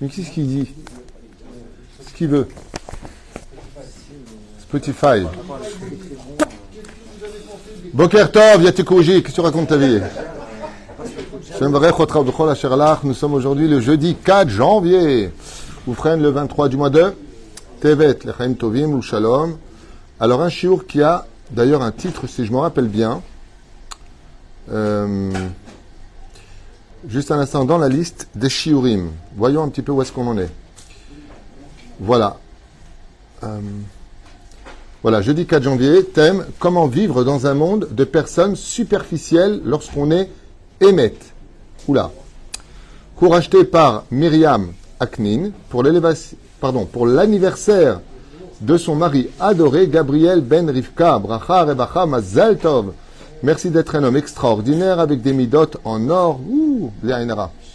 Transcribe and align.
Mais 0.00 0.08
qu'est-ce 0.08 0.30
qu'il 0.30 0.46
dit 0.46 0.68
Ce 2.06 2.14
qu'il 2.14 2.28
veut. 2.28 2.48
Spotify. 4.60 5.26
Boker 7.92 8.32
Tov, 8.32 8.62
Yatikouji, 8.62 9.22
qu'est-ce 9.22 9.28
que 9.28 9.32
tu 9.32 9.40
racontes 9.40 9.68
ta 9.68 9.76
vie 9.76 10.00
Nous 13.04 13.14
sommes 13.14 13.34
aujourd'hui 13.34 13.68
le 13.68 13.80
jeudi 13.80 14.16
4 14.16 14.48
janvier. 14.48 15.30
Oufren 15.86 16.22
le 16.22 16.30
23 16.30 16.68
du 16.68 16.76
mois 16.76 16.90
de 16.90 17.12
Tevet, 17.80 18.18
Lechaim 18.24 18.54
Tovim, 18.54 18.92
ou 18.92 19.02
Shalom. 19.02 19.56
Alors 20.18 20.40
un 20.40 20.48
chiour 20.48 20.86
qui 20.86 21.02
a 21.02 21.26
d'ailleurs 21.50 21.82
un 21.82 21.92
titre, 21.92 22.26
si 22.26 22.46
je 22.46 22.52
me 22.52 22.58
rappelle 22.58 22.88
bien. 22.88 23.22
Euh, 24.70 25.30
juste 27.08 27.30
un 27.30 27.38
instant, 27.38 27.64
dans 27.64 27.78
la 27.78 27.88
liste 27.88 28.28
des 28.34 28.48
shiurim. 28.48 29.10
Voyons 29.36 29.62
un 29.62 29.68
petit 29.68 29.82
peu 29.82 29.92
où 29.92 30.02
est-ce 30.02 30.12
qu'on 30.12 30.26
en 30.26 30.38
est. 30.38 30.50
Voilà. 31.98 32.38
Euh, 33.42 33.60
voilà, 35.02 35.22
jeudi 35.22 35.46
4 35.46 35.62
janvier, 35.62 36.04
thème 36.04 36.44
Comment 36.58 36.86
vivre 36.86 37.24
dans 37.24 37.46
un 37.46 37.54
monde 37.54 37.88
de 37.90 38.04
personnes 38.04 38.56
superficielles 38.56 39.60
lorsqu'on 39.64 40.10
est 40.10 40.30
émette. 40.80 41.32
Oula. 41.88 42.10
Cours 43.16 43.34
acheté 43.34 43.64
par 43.64 44.04
Myriam 44.10 44.72
Aknin 44.98 45.50
pour 45.68 45.82
l'anniversaire 47.06 48.00
de 48.60 48.76
son 48.76 48.94
mari 48.94 49.28
adoré, 49.40 49.88
Gabriel 49.88 50.42
Ben 50.42 50.68
Rivka, 50.68 51.18
Bracha 51.18 51.64
Rebacha 51.64 52.04
Mazal 52.06 52.58
Tov. 52.58 52.92
Merci 53.42 53.70
d'être 53.70 53.96
un 53.96 54.04
homme 54.04 54.18
extraordinaire 54.18 55.00
avec 55.00 55.22
des 55.22 55.32
midotes 55.32 55.78
en 55.84 56.10
or. 56.10 56.40
Ouh, 56.46 56.92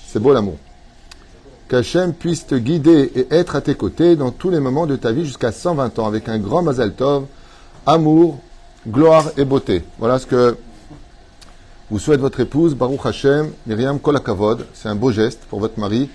c'est 0.07 0.19
beau 0.19 0.31
l'amour. 0.31 0.57
Qu'Hachem 1.67 2.13
puisse 2.13 2.45
te 2.45 2.53
guider 2.53 3.11
et 3.15 3.27
être 3.31 3.55
à 3.55 3.61
tes 3.61 3.73
côtés 3.73 4.15
dans 4.15 4.29
tous 4.29 4.51
les 4.51 4.59
moments 4.59 4.85
de 4.85 4.95
ta 4.95 5.12
vie 5.12 5.25
jusqu'à 5.25 5.51
120 5.51 5.98
ans 5.98 6.05
avec 6.05 6.29
un 6.29 6.37
grand 6.37 6.62
Mazal 6.62 6.93
Tov, 6.93 7.25
amour, 7.87 8.37
gloire 8.87 9.31
et 9.37 9.45
beauté. 9.45 9.81
Voilà 9.98 10.20
ce 10.20 10.27
que 10.27 10.55
vous 11.90 11.97
souhaite 11.97 12.20
votre 12.20 12.40
épouse, 12.41 12.75
Baruch 12.75 13.03
Hashem, 13.03 13.49
Myriam 13.65 13.99
Kolakavod. 13.99 14.68
C'est 14.75 14.90
un 14.90 14.95
beau 14.95 15.12
geste 15.12 15.41
pour 15.49 15.59
votre 15.59 15.79
mari. 15.79 16.12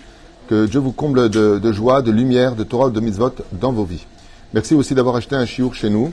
Que 0.49 0.67
Dieu 0.67 0.79
vous 0.79 0.93
comble 0.93 1.29
de, 1.29 1.73
joie, 1.73 2.03
de 2.03 2.13
lumière, 2.13 2.55
de 2.55 2.63
Torah, 2.63 2.91
de 2.91 3.01
mitzvot 3.01 3.33
dans 3.51 3.73
vos 3.73 3.85
vies. 3.85 4.07
Merci 4.55 4.75
aussi 4.75 4.95
d'avoir 4.95 5.17
acheté 5.17 5.35
un 5.35 5.47
chiour 5.47 5.75
chez 5.75 5.91
nous. 5.91 6.13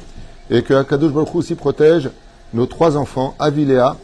Et 0.49 0.63
que 0.63 0.73
Akadosh 0.73 1.11
Baruch 1.11 1.35
aussi 1.35 1.53
protège 1.53 2.09
nos 2.53 2.65
trois 2.65 2.97
enfants, 2.97 3.35
Avi, 3.39 3.65
Léa, 3.65 3.97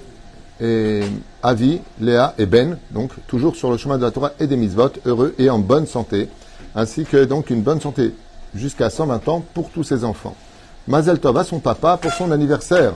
et 0.61 1.01
Avi, 1.41 1.81
Léa 1.99 2.33
et 2.37 2.45
Ben, 2.45 2.77
donc 2.91 3.11
toujours 3.27 3.55
sur 3.55 3.71
le 3.71 3.77
chemin 3.77 3.97
de 3.97 4.03
la 4.03 4.11
Torah 4.11 4.31
et 4.39 4.47
des 4.47 4.55
mitzvot, 4.55 4.91
heureux 5.05 5.35
et 5.37 5.49
en 5.49 5.59
bonne 5.59 5.87
santé, 5.87 6.29
ainsi 6.75 7.05
que 7.05 7.25
donc 7.25 7.49
une 7.49 7.61
bonne 7.61 7.81
santé 7.81 8.13
jusqu'à 8.55 8.89
120 8.89 9.27
ans 9.27 9.43
pour 9.53 9.69
tous 9.69 9.83
ses 9.83 10.03
enfants. 10.03 10.35
Mazel 10.87 11.19
Tov 11.19 11.37
à 11.37 11.43
son 11.43 11.59
papa 11.59 11.97
pour 11.97 12.11
son 12.11 12.31
anniversaire. 12.31 12.93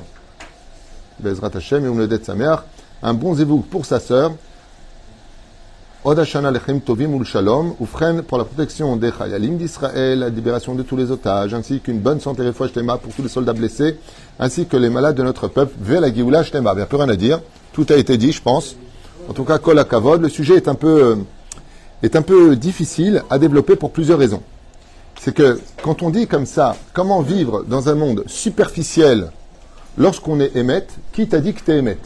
Bezrat 1.20 1.52
Hashem 1.56 2.02
et 2.02 2.24
sa 2.24 2.36
mère. 2.36 2.66
Un 3.02 3.14
bon 3.14 3.36
zévouk 3.36 3.66
pour 3.66 3.86
sa 3.86 4.00
sœur. 4.00 4.34
Odashana 6.06 6.52
Lechem 6.52 6.80
Tovim 6.82 7.16
Ul 7.16 7.26
Shalom. 7.26 7.74
Oufren 7.80 8.22
pour 8.22 8.38
la 8.38 8.46
protection 8.46 8.96
des 8.98 9.12
Chayalim 9.12 9.58
d'Israël, 9.58 10.20
la 10.20 10.30
libération 10.30 10.76
de 10.76 10.84
tous 10.84 10.96
les 10.96 11.10
otages, 11.10 11.56
ainsi 11.56 11.80
qu'une 11.80 12.00
bonne 12.00 12.20
santé 12.20 12.46
et 12.46 12.52
pour 12.52 13.14
tous 13.16 13.24
les 13.24 13.28
soldats 13.28 13.54
blessés, 13.54 13.98
ainsi 14.40 14.68
que 14.68 14.78
les 14.78 14.90
malades 14.90 15.16
de 15.16 15.24
notre 15.24 15.48
peuple. 15.48 15.74
Ve 15.82 16.00
la 16.00 16.14
Géoula 16.14 16.44
Shlema. 16.44 16.74
Il 16.74 16.78
n'y 16.78 16.82
a 16.84 16.86
plus 16.86 16.98
rien 16.98 17.10
à 17.10 17.16
dire. 17.16 17.42
Tout 17.74 17.88
a 17.90 17.96
été 17.96 18.16
dit, 18.18 18.32
je 18.32 18.42
pense. 18.42 18.76
En 19.28 19.34
tout 19.34 19.44
cas, 19.44 19.58
Kol 19.58 19.84
Kavod, 19.86 20.22
le 20.22 20.30
sujet 20.30 20.56
est 20.56 20.68
un 20.68 20.76
peu, 20.76 21.18
est 22.04 22.16
un 22.16 22.22
peu 22.22 22.56
difficile 22.56 23.24
à 23.32 23.40
développer 23.40 23.76
pour 23.76 23.92
plusieurs 23.92 24.20
raisons. 24.20 24.44
C'est 25.20 25.34
que 25.34 25.60
quand 25.82 26.04
on 26.04 26.12
dit 26.12 26.28
comme 26.28 26.46
ça, 26.46 26.76
comment 26.94 27.22
vivre 27.22 27.64
dans 27.68 27.90
un 27.90 27.96
monde 27.96 28.24
superficiel 28.28 29.32
lorsqu'on 29.98 30.40
est 30.40 30.56
émette, 30.56 30.92
qui 31.12 31.28
t'a 31.28 31.40
dit 31.40 31.56
que 31.56 31.64
tu 31.64 31.72
es 31.72 31.80
émette 31.80 32.06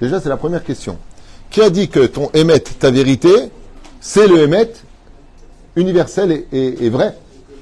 Déjà, 0.00 0.18
c'est 0.18 0.30
la 0.30 0.38
première 0.38 0.64
question. 0.64 0.96
Qui 1.52 1.60
a 1.60 1.68
dit 1.68 1.88
que 1.88 2.06
ton 2.06 2.30
émette, 2.32 2.78
ta 2.78 2.90
vérité, 2.90 3.28
c'est 4.00 4.26
le 4.26 4.38
émette 4.38 4.84
universel 5.76 6.44
et, 6.50 6.88
vrai? 6.88 7.14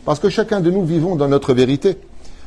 Parce 0.05 0.21
que 0.21 0.29
chacun 0.29 0.61
de 0.61 0.71
nous 0.71 0.85
vivons 0.85 1.17
dans 1.17 1.27
notre 1.27 1.55
vérité. 1.55 1.97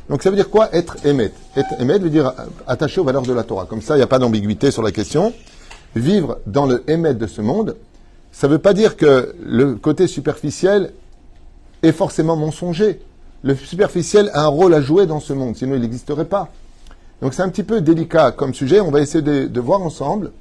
Donc 0.10 0.24
ça 0.24 0.30
veut 0.30 0.38
dire 0.38 0.50
quoi 0.50 0.74
être 0.74 1.06
émet? 1.06 1.34
Être 1.58 1.82
émet 1.82 2.00
veut 2.00 2.10
dire 2.10 2.34
attaché 2.66 3.02
aux 3.02 3.04
valeurs 3.04 3.24
de 3.24 3.34
la 3.34 3.44
Torah. 3.44 3.66
Comme 3.66 3.82
ça, 3.82 3.96
il 3.96 3.98
n'y 3.98 4.04
a 4.04 4.08
pas 4.08 4.20
d'ambiguïté 4.20 4.72
sur 4.72 4.82
la 4.82 4.94
question. 4.94 5.34
Vivre 5.98 6.40
dans 6.48 6.66
le 6.66 6.82
émet 6.90 7.14
de 7.14 7.28
ce 7.28 7.42
monde, 7.42 7.76
ça 8.32 8.48
ne 8.48 8.54
veut 8.54 8.60
pas 8.60 8.74
dire 8.74 8.96
que 8.96 9.36
le 9.44 9.76
côté 9.76 10.08
superficiel 10.08 10.94
est 11.84 11.92
forcément 11.92 12.38
mensonger. 12.38 13.02
Le 13.44 13.54
superficiel 13.56 14.32
a 14.34 14.46
un 14.46 14.48
rôle 14.48 14.74
à 14.74 14.82
jouer 14.82 15.08
dans 15.08 15.20
ce 15.20 15.34
monde, 15.34 15.58
sinon 15.58 15.76
il 15.76 15.82
n'existerait 15.82 16.24
pas. 16.24 16.48
Donc 17.22 17.34
c'est 17.34 17.42
un 17.42 17.50
petit 17.50 17.64
peu 17.64 17.82
délicat 17.82 18.32
comme 18.32 18.54
sujet. 18.54 18.80
On 18.80 18.92
va 18.92 19.02
essayer 19.02 19.22
de, 19.22 19.60
voir 19.60 19.82
ensemble 19.82 20.32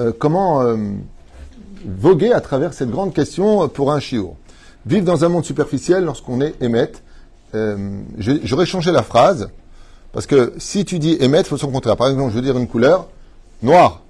euh, 0.00 0.12
comment 0.18 0.62
euh, 0.62 0.76
voguer 1.84 2.32
à 2.32 2.40
travers 2.40 2.72
cette 2.72 2.90
grande 2.90 3.12
question 3.12 3.68
pour 3.68 3.92
un 3.92 4.00
chiot? 4.00 4.34
Vivre 4.86 5.04
dans 5.04 5.24
un 5.24 5.28
monde 5.28 5.44
superficiel 5.44 6.04
lorsqu'on 6.04 6.40
est 6.40 6.54
émette, 6.62 7.02
euh, 7.54 8.00
j'aurais 8.18 8.66
changé 8.66 8.92
la 8.92 9.02
phrase, 9.02 9.50
parce 10.12 10.26
que 10.26 10.54
si 10.58 10.84
tu 10.84 10.98
dis 10.98 11.16
émettre, 11.20 11.48
il 11.48 11.50
faut 11.50 11.58
son 11.58 11.70
contraire. 11.70 11.96
Par 11.96 12.08
exemple, 12.08 12.30
je 12.30 12.36
veux 12.36 12.42
dire 12.42 12.56
une 12.56 12.66
couleur, 12.66 13.08
noir, 13.62 14.02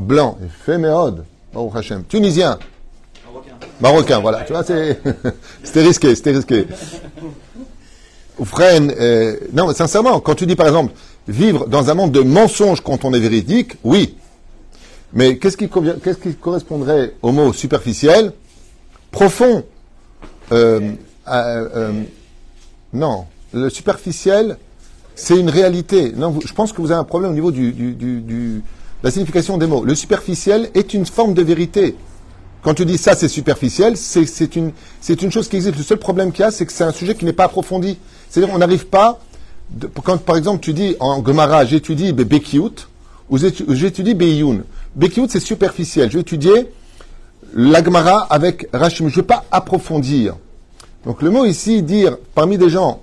blanc, 0.00 0.38
féméode, 0.64 1.24
Baruch 1.52 1.76
Hashem, 1.76 2.04
tunisien, 2.04 2.58
marocain, 3.80 4.20
voilà. 4.20 4.42
Tu 4.42 4.52
vois, 4.52 4.64
c'était 5.62 5.82
risqué, 5.82 6.14
c'était 6.14 6.32
risqué. 6.32 6.66
Ou 8.38 8.46
euh, 8.60 9.36
non, 9.52 9.68
mais 9.68 9.74
sincèrement, 9.74 10.18
quand 10.20 10.34
tu 10.34 10.46
dis 10.46 10.56
par 10.56 10.66
exemple 10.66 10.94
vivre 11.28 11.68
dans 11.68 11.90
un 11.90 11.94
monde 11.94 12.12
de 12.12 12.20
mensonges 12.20 12.80
quand 12.80 13.04
on 13.04 13.12
est 13.12 13.20
véridique, 13.20 13.74
oui. 13.84 14.16
Mais 15.14 15.36
qu'est-ce 15.36 15.56
qui, 15.56 15.68
correspondrait 15.68 17.14
au 17.22 17.32
mot 17.32 17.52
superficiel, 17.52 18.32
profond 19.10 19.64
euh, 20.52 20.92
euh, 21.28 22.02
non, 22.92 23.26
le 23.52 23.70
superficiel, 23.70 24.56
c'est 25.14 25.38
une 25.38 25.50
réalité. 25.50 26.12
Non, 26.16 26.38
je 26.44 26.52
pense 26.52 26.72
que 26.72 26.80
vous 26.80 26.90
avez 26.90 27.00
un 27.00 27.04
problème 27.04 27.32
au 27.32 27.34
niveau 27.34 27.50
du, 27.50 27.72
de 27.72 28.60
la 29.02 29.10
signification 29.10 29.58
des 29.58 29.66
mots. 29.66 29.84
Le 29.84 29.94
superficiel 29.94 30.70
est 30.74 30.94
une 30.94 31.06
forme 31.06 31.34
de 31.34 31.42
vérité. 31.42 31.96
Quand 32.62 32.74
tu 32.74 32.84
dis 32.86 32.98
ça, 32.98 33.14
c'est 33.14 33.28
superficiel, 33.28 33.96
c'est 33.96 34.56
une, 34.56 34.72
une 35.08 35.32
chose 35.32 35.48
qui 35.48 35.56
existe. 35.56 35.76
Le 35.76 35.82
seul 35.82 35.98
problème 35.98 36.32
qu'il 36.32 36.42
y 36.42 36.46
a, 36.46 36.50
c'est 36.50 36.64
que 36.64 36.72
c'est 36.72 36.84
un 36.84 36.92
sujet 36.92 37.14
qui 37.14 37.24
n'est 37.24 37.32
pas 37.32 37.44
approfondi. 37.44 37.98
C'est-à-dire, 38.30 38.54
on 38.54 38.58
n'arrive 38.58 38.86
pas, 38.86 39.20
quand 40.04 40.18
par 40.18 40.36
exemple 40.36 40.60
tu 40.60 40.72
dis 40.72 40.96
en 41.00 41.24
Gemara, 41.24 41.64
j'étudie 41.64 42.12
Bekiut, 42.12 42.86
ou 43.30 43.38
j'étudie 43.38 44.14
Beyoun. 44.14 44.64
Bekiut, 44.94 45.28
c'est 45.28 45.40
superficiel. 45.40 46.10
Je 46.10 46.16
vais 46.16 46.20
étudier 46.20 46.68
la 47.54 47.82
Gemara 47.82 48.26
avec 48.30 48.68
Rachim. 48.72 49.08
Je 49.08 49.16
ne 49.16 49.22
vais 49.22 49.26
pas 49.26 49.44
approfondir. 49.50 50.36
Donc 51.04 51.22
le 51.22 51.30
mot 51.30 51.44
ici, 51.44 51.82
dire 51.82 52.16
parmi 52.34 52.58
des 52.58 52.68
gens 52.68 53.00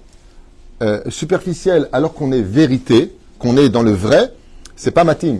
euh, 0.81 1.01
superficiels 1.09 1.89
alors 1.91 2.13
qu'on 2.13 2.31
est 2.31 2.41
vérité, 2.41 3.13
qu'on 3.39 3.57
est 3.57 3.69
dans 3.69 3.83
le 3.83 3.91
vrai, 3.91 4.31
c'est 4.75 4.91
pas 4.91 5.03
matin. 5.03 5.37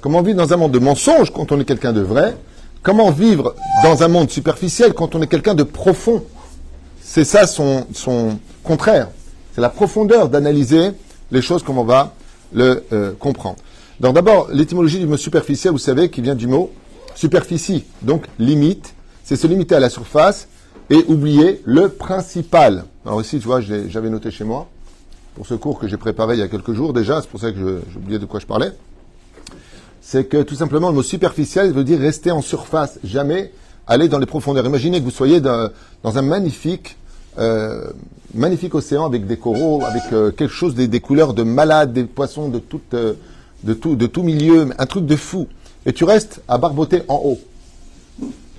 Comment 0.00 0.22
vivre 0.22 0.36
dans 0.36 0.52
un 0.52 0.56
monde 0.56 0.72
de 0.72 0.78
mensonges 0.78 1.32
quand 1.32 1.52
on 1.52 1.60
est 1.60 1.64
quelqu'un 1.64 1.92
de 1.92 2.02
vrai? 2.02 2.36
Comment 2.82 3.10
vivre 3.10 3.54
dans 3.82 4.02
un 4.02 4.08
monde 4.08 4.30
superficiel 4.30 4.92
quand 4.92 5.14
on 5.14 5.22
est 5.22 5.26
quelqu'un 5.26 5.54
de 5.54 5.62
profond? 5.62 6.22
C'est 7.00 7.24
ça 7.24 7.46
son, 7.46 7.86
son 7.94 8.38
contraire. 8.62 9.08
C'est 9.54 9.60
la 9.60 9.70
profondeur 9.70 10.28
d'analyser 10.28 10.90
les 11.30 11.42
choses 11.42 11.62
comme 11.62 11.78
on 11.78 11.84
va 11.84 12.12
le 12.52 12.84
euh, 12.92 13.12
comprendre. 13.18 13.56
Donc 14.00 14.14
d'abord, 14.14 14.48
l'étymologie 14.52 14.98
du 14.98 15.06
mot 15.06 15.16
superficiel, 15.16 15.72
vous 15.72 15.78
savez, 15.78 16.10
qui 16.10 16.20
vient 16.20 16.34
du 16.34 16.46
mot 16.46 16.70
superficie, 17.14 17.84
donc 18.02 18.26
limite, 18.38 18.94
c'est 19.24 19.36
se 19.36 19.46
limiter 19.46 19.74
à 19.74 19.80
la 19.80 19.88
surface 19.88 20.48
et 20.90 21.04
oublier 21.08 21.62
le 21.64 21.88
principal. 21.88 22.84
Alors 23.06 23.20
ici, 23.20 23.38
tu 23.38 23.46
vois, 23.46 23.60
j'avais 23.60 24.10
noté 24.10 24.30
chez 24.30 24.44
moi, 24.44 24.68
pour 25.34 25.46
ce 25.46 25.54
cours 25.54 25.78
que 25.78 25.88
j'ai 25.88 25.96
préparé 25.96 26.34
il 26.34 26.40
y 26.40 26.42
a 26.42 26.48
quelques 26.48 26.72
jours 26.72 26.92
déjà, 26.92 27.22
c'est 27.22 27.28
pour 27.28 27.40
ça 27.40 27.52
que 27.52 27.80
oublié 27.96 28.18
de 28.18 28.26
quoi 28.26 28.38
je 28.38 28.46
parlais, 28.46 28.72
c'est 30.02 30.24
que 30.24 30.42
tout 30.42 30.54
simplement 30.54 30.88
le 30.88 30.94
mot 30.94 31.02
superficiel 31.02 31.72
veut 31.72 31.84
dire 31.84 31.98
rester 31.98 32.30
en 32.30 32.42
surface, 32.42 32.98
jamais 33.02 33.50
aller 33.86 34.08
dans 34.08 34.18
les 34.18 34.26
profondeurs. 34.26 34.64
Imaginez 34.66 35.00
que 35.00 35.04
vous 35.04 35.10
soyez 35.10 35.40
dans, 35.40 35.70
un 36.04 36.22
magnifique, 36.22 36.96
euh, 37.38 37.90
magnifique 38.34 38.74
océan 38.74 39.04
avec 39.04 39.26
des 39.26 39.36
coraux, 39.36 39.82
avec 39.84 40.02
euh, 40.12 40.30
quelque 40.30 40.52
chose, 40.52 40.74
des, 40.74 41.00
couleurs 41.00 41.34
de 41.34 41.42
malades, 41.42 41.92
des 41.92 42.04
poissons 42.04 42.48
de, 42.48 42.58
tout, 42.58 42.80
euh, 42.94 43.14
de, 43.66 44.06
tout, 44.06 44.22
milieu, 44.22 44.68
un 44.78 44.86
truc 44.86 45.06
de 45.06 45.16
fou. 45.16 45.46
Et 45.84 45.92
tu 45.92 46.04
restes 46.04 46.40
à 46.48 46.58
barboter 46.58 47.02
en 47.08 47.20
haut 47.24 47.38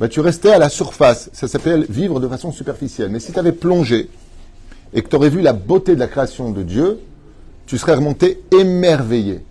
tu 0.07 0.19
restais 0.19 0.51
à 0.51 0.59
la 0.59 0.69
surface. 0.69 1.31
Ça 1.33 1.47
s'appelle 1.47 1.87
vivre 1.89 2.19
de 2.19 2.27
façon 2.27 2.51
superficielle. 2.51 3.09
Mais 3.09 3.19
si 3.19 3.31
tu 3.31 3.39
avais 3.39 3.51
plongé 3.51 4.09
et 4.93 5.01
que 5.01 5.09
tu 5.09 5.15
aurais 5.15 5.29
vu 5.29 5.41
la 5.41 5.53
beauté 5.53 5.95
de 5.95 5.99
la 5.99 6.07
création 6.07 6.51
de 6.51 6.61
Dieu, 6.61 6.99
tu 7.65 7.79
serais 7.79 7.95
remonté 7.95 8.43
émerveillé. 8.51 9.43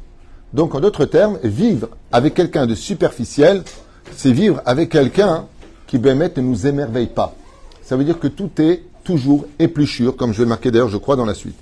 Donc, 0.53 0.75
en 0.77 0.81
d'autres 0.81 1.05
termes, 1.05 1.39
vivre 1.43 1.89
avec 2.13 2.35
quelqu'un 2.35 2.67
de 2.67 2.77
superficiel, 2.77 3.65
c'est 4.15 4.31
vivre 4.31 4.63
avec 4.65 4.91
quelqu'un 4.91 5.47
qui 5.89 5.99
Bémet 5.99 6.33
ne 6.37 6.43
nous 6.43 6.67
émerveille 6.67 7.09
pas. 7.09 7.35
Ça 7.83 7.97
veut 7.97 8.05
dire 8.05 8.21
que 8.21 8.29
tout 8.29 8.51
est 8.59 8.83
toujours 9.03 9.47
épluchure, 9.59 10.17
comme 10.17 10.33
je 10.33 10.39
vais 10.39 10.45
le 10.45 10.49
marquer 10.49 10.71
d'ailleurs, 10.71 10.89
je 10.89 10.97
crois, 10.97 11.17
dans 11.17 11.27
la 11.27 11.35
suite. 11.35 11.57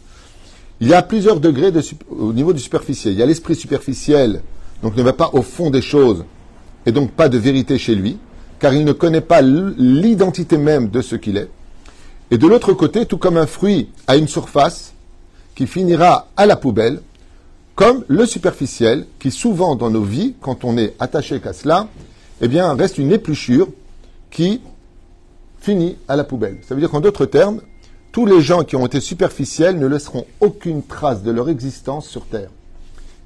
Il 0.80 0.88
y 0.88 0.94
a 0.94 1.02
plusieurs 1.02 1.40
degrés 1.40 1.72
au 2.10 2.32
niveau 2.32 2.52
du 2.52 2.60
superficiel. 2.60 3.14
Il 3.14 3.18
y 3.18 3.22
a 3.22 3.26
l'esprit 3.26 3.54
superficiel, 3.54 4.42
donc 4.82 4.96
ne 4.96 5.02
va 5.02 5.12
pas 5.12 5.30
au 5.32 5.42
fond 5.42 5.70
des 5.70 5.82
choses, 5.82 6.24
et 6.86 6.92
donc 6.92 7.12
pas 7.12 7.28
de 7.28 7.38
vérité 7.38 7.78
chez 7.78 7.94
lui, 7.94 8.18
car 8.58 8.74
il 8.74 8.84
ne 8.84 8.92
connaît 8.92 9.20
pas 9.20 9.40
l'identité 9.42 10.58
même 10.58 10.88
de 10.88 11.00
ce 11.00 11.16
qu'il 11.16 11.36
est. 11.36 11.48
Et 12.30 12.38
de 12.38 12.46
l'autre 12.46 12.72
côté, 12.72 13.06
tout 13.06 13.18
comme 13.18 13.36
un 13.36 13.46
fruit 13.46 13.88
a 14.06 14.16
une 14.16 14.28
surface 14.28 14.94
qui 15.54 15.66
finira 15.66 16.28
à 16.36 16.46
la 16.46 16.56
poubelle, 16.56 17.00
comme 17.74 18.04
le 18.08 18.26
superficiel, 18.26 19.06
qui 19.18 19.30
souvent 19.30 19.76
dans 19.76 19.90
nos 19.90 20.02
vies, 20.02 20.34
quand 20.40 20.64
on 20.64 20.76
est 20.76 20.94
attaché 20.98 21.40
qu'à 21.40 21.52
cela, 21.52 21.88
eh 22.40 22.48
bien, 22.48 22.74
reste 22.74 22.98
une 22.98 23.12
épluchure 23.12 23.68
qui 24.30 24.60
finit 25.60 25.96
à 26.08 26.16
la 26.16 26.24
poubelle. 26.24 26.58
Ça 26.66 26.74
veut 26.74 26.80
dire 26.80 26.90
qu'en 26.90 27.00
d'autres 27.00 27.26
termes, 27.26 27.60
tous 28.14 28.26
les 28.26 28.42
gens 28.42 28.62
qui 28.62 28.76
ont 28.76 28.86
été 28.86 29.00
superficiels 29.00 29.76
ne 29.76 29.88
laisseront 29.88 30.24
aucune 30.38 30.84
trace 30.84 31.24
de 31.24 31.32
leur 31.32 31.48
existence 31.48 32.06
sur 32.06 32.24
Terre. 32.26 32.48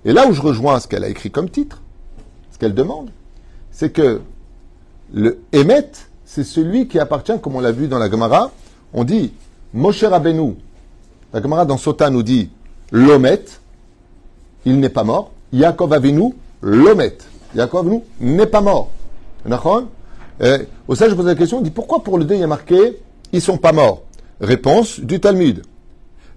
Et 0.06 0.14
là 0.14 0.26
où 0.26 0.32
je 0.32 0.40
rejoins 0.40 0.80
ce 0.80 0.88
qu'elle 0.88 1.04
a 1.04 1.10
écrit 1.10 1.30
comme 1.30 1.50
titre, 1.50 1.82
ce 2.50 2.56
qu'elle 2.56 2.72
demande, 2.72 3.10
c'est 3.70 3.90
que 3.90 4.22
le 5.12 5.42
Emet, 5.52 5.90
c'est 6.24 6.42
celui 6.42 6.88
qui 6.88 6.98
appartient, 6.98 7.38
comme 7.42 7.54
on 7.56 7.60
l'a 7.60 7.70
vu 7.70 7.86
dans 7.86 7.98
la 7.98 8.10
Gemara, 8.10 8.50
on 8.94 9.04
dit 9.04 9.34
Moshe 9.74 10.04
Rabbeinu. 10.04 10.54
La 11.34 11.42
Gemara 11.42 11.66
dans 11.66 11.76
Sota 11.76 12.08
nous 12.08 12.22
dit 12.22 12.48
Lomet, 12.90 13.44
il 14.64 14.80
n'est 14.80 14.88
pas 14.88 15.04
mort. 15.04 15.32
Yaakov 15.52 15.92
Avinu, 15.92 16.34
Lomet. 16.62 17.18
Yaakov 17.54 18.00
n'est 18.20 18.46
pas 18.46 18.62
mort. 18.62 18.88
D'accord? 19.44 19.82
Au 20.88 20.94
sein, 20.94 21.10
je 21.10 21.14
pose 21.14 21.26
la 21.26 21.34
question, 21.34 21.58
on 21.58 21.60
dit 21.60 21.70
pourquoi 21.70 22.02
pour 22.02 22.16
le 22.16 22.24
deux 22.24 22.36
il 22.36 22.40
y 22.40 22.44
a 22.44 22.46
marqué 22.46 22.96
ils 23.32 23.42
sont 23.42 23.58
pas 23.58 23.72
morts? 23.72 24.04
Réponse 24.40 25.00
du 25.00 25.18
Talmud. 25.18 25.62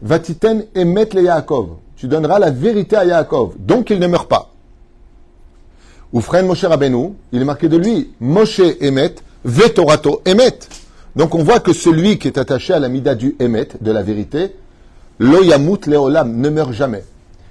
Vatiten 0.01 0.65
emet 0.75 1.09
le 1.13 1.23
Yaakov? 1.23 1.75
Tu 1.95 2.07
donneras 2.07 2.39
la 2.39 2.49
vérité 2.49 2.95
à 2.95 3.05
Yaakov. 3.05 3.53
Donc 3.59 3.91
il 3.91 3.99
ne 3.99 4.07
meurt 4.07 4.27
pas. 4.27 4.51
Ou 6.11 6.19
frère 6.19 6.43
Moshe 6.43 6.65
Rabbeinu, 6.65 7.13
il 7.31 7.41
est 7.41 7.45
marqué 7.45 7.69
de 7.69 7.77
lui 7.77 8.09
Moshe 8.19 8.59
emet, 8.81 9.15
vetorato 9.45 10.21
emet. 10.25 10.57
Donc 11.15 11.35
on 11.35 11.43
voit 11.43 11.59
que 11.59 11.73
celui 11.73 12.17
qui 12.17 12.27
est 12.27 12.37
attaché 12.37 12.73
à 12.73 12.79
la 12.79 12.89
mida 12.89 13.13
du 13.13 13.35
emet, 13.39 13.67
de 13.79 13.91
la 13.91 14.01
vérité, 14.01 14.55
loyamut 15.19 15.85
leolam, 15.85 16.35
ne 16.37 16.49
meurt 16.49 16.73
jamais. 16.73 17.03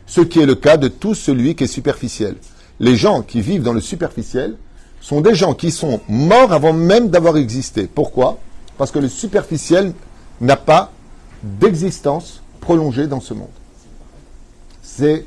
Ce 0.06 0.20
qui 0.20 0.41
est 0.41 0.47
le 0.47 0.56
cas 0.56 0.76
de 0.76 0.88
tout 0.88 1.14
celui 1.14 1.55
qui 1.55 1.64
est 1.64 1.69
superficiel. 1.69 2.35
Les 2.81 2.97
gens 2.97 3.23
qui 3.23 3.41
vivent 3.41 3.62
dans 3.62 3.73
le 3.73 3.81
superficiel, 3.81 4.56
sont 5.00 5.20
des 5.20 5.35
gens 5.35 5.55
qui 5.55 5.70
sont 5.70 6.00
morts 6.08 6.52
avant 6.52 6.73
même 6.73 7.08
d'avoir 7.08 7.37
existé. 7.37 7.88
Pourquoi? 7.93 8.38
Parce 8.76 8.91
que 8.91 8.99
le 8.99 9.08
superficiel 9.08 9.93
n'a 10.41 10.57
pas 10.57 10.93
d'existence 11.43 12.43
prolongée 12.61 13.07
dans 13.07 13.21
ce 13.21 13.35
monde. 13.35 13.49
C'est. 14.83 15.27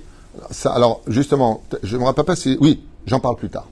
Alors 0.66 1.02
justement, 1.08 1.62
je 1.84 1.96
ne 1.96 2.02
me 2.02 2.06
rappelle 2.06 2.26
pas 2.26 2.36
si. 2.36 2.58
Oui, 2.60 2.84
j'en 3.06 3.20
parle 3.20 3.36
plus 3.36 3.50
tard. 3.50 3.68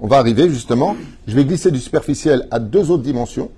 On 0.00 0.06
va 0.06 0.18
arriver 0.18 0.48
justement. 0.48 0.96
Je 1.26 1.34
vais 1.34 1.44
glisser 1.44 1.70
du 1.70 1.80
superficiel 1.80 2.46
à 2.50 2.58
deux 2.58 2.90
autres 2.90 3.02
dimensions 3.02 3.50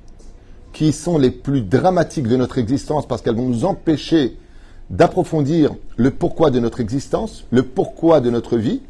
qui 0.72 0.92
sont 0.92 1.18
les 1.18 1.30
plus 1.30 1.62
dramatiques 1.62 2.28
de 2.28 2.36
notre 2.36 2.58
existence 2.58 3.06
parce 3.06 3.22
qu'elles 3.22 3.36
vont 3.36 3.48
nous 3.48 3.64
empêcher 3.64 4.36
d'approfondir 4.88 5.74
le 5.96 6.10
pourquoi 6.10 6.50
de 6.50 6.60
notre 6.60 6.80
existence, 6.80 7.44
le 7.50 7.62
pourquoi 7.62 8.20
de 8.20 8.30
notre 8.30 8.56
vie, 8.56 8.80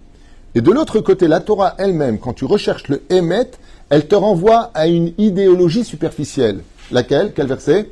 et 0.54 0.60
de 0.60 0.72
l'autre 0.72 0.98
côté, 1.00 1.28
la 1.28 1.40
Torah 1.40 1.74
elle-même, 1.78 2.18
quand 2.18 2.32
tu 2.32 2.44
recherches 2.44 2.88
le 2.88 3.02
Emet, 3.08 3.52
elle 3.88 4.08
te 4.08 4.16
renvoie 4.16 4.70
à 4.74 4.88
une 4.88 5.12
idéologie 5.16 5.84
superficielle. 5.84 6.62
Laquelle? 6.90 7.32
Quel 7.34 7.46
verset? 7.46 7.90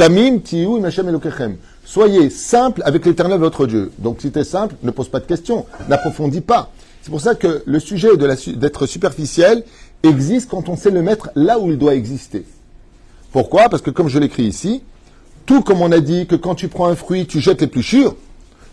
Tamim 0.00 0.38
tiou 0.38 0.78
elokechem. 0.78 1.58
Soyez 1.84 2.30
simple 2.30 2.80
avec 2.86 3.04
l'éternel 3.04 3.38
votre 3.38 3.66
Dieu. 3.66 3.92
Donc 3.98 4.22
si 4.22 4.32
tu 4.32 4.38
es 4.38 4.44
simple, 4.44 4.74
ne 4.82 4.90
pose 4.90 5.10
pas 5.10 5.20
de 5.20 5.26
questions, 5.26 5.66
n'approfondis 5.90 6.40
pas. 6.40 6.70
C'est 7.02 7.10
pour 7.10 7.20
ça 7.20 7.34
que 7.34 7.62
le 7.66 7.78
sujet 7.78 8.08
d'être 8.16 8.86
superficiel 8.86 9.62
existe 10.02 10.48
quand 10.48 10.70
on 10.70 10.76
sait 10.78 10.90
le 10.90 11.02
mettre 11.02 11.28
là 11.34 11.58
où 11.58 11.70
il 11.70 11.76
doit 11.76 11.94
exister. 11.94 12.46
Pourquoi? 13.30 13.68
Parce 13.68 13.82
que 13.82 13.90
comme 13.90 14.08
je 14.08 14.18
l'écris 14.18 14.44
ici, 14.44 14.82
tout 15.44 15.60
comme 15.60 15.82
on 15.82 15.92
a 15.92 16.00
dit 16.00 16.26
que 16.26 16.36
quand 16.36 16.54
tu 16.54 16.68
prends 16.68 16.86
un 16.86 16.96
fruit, 16.96 17.26
tu 17.26 17.40
jettes 17.40 17.60
les 17.60 17.66
l'épluchure, 17.66 18.16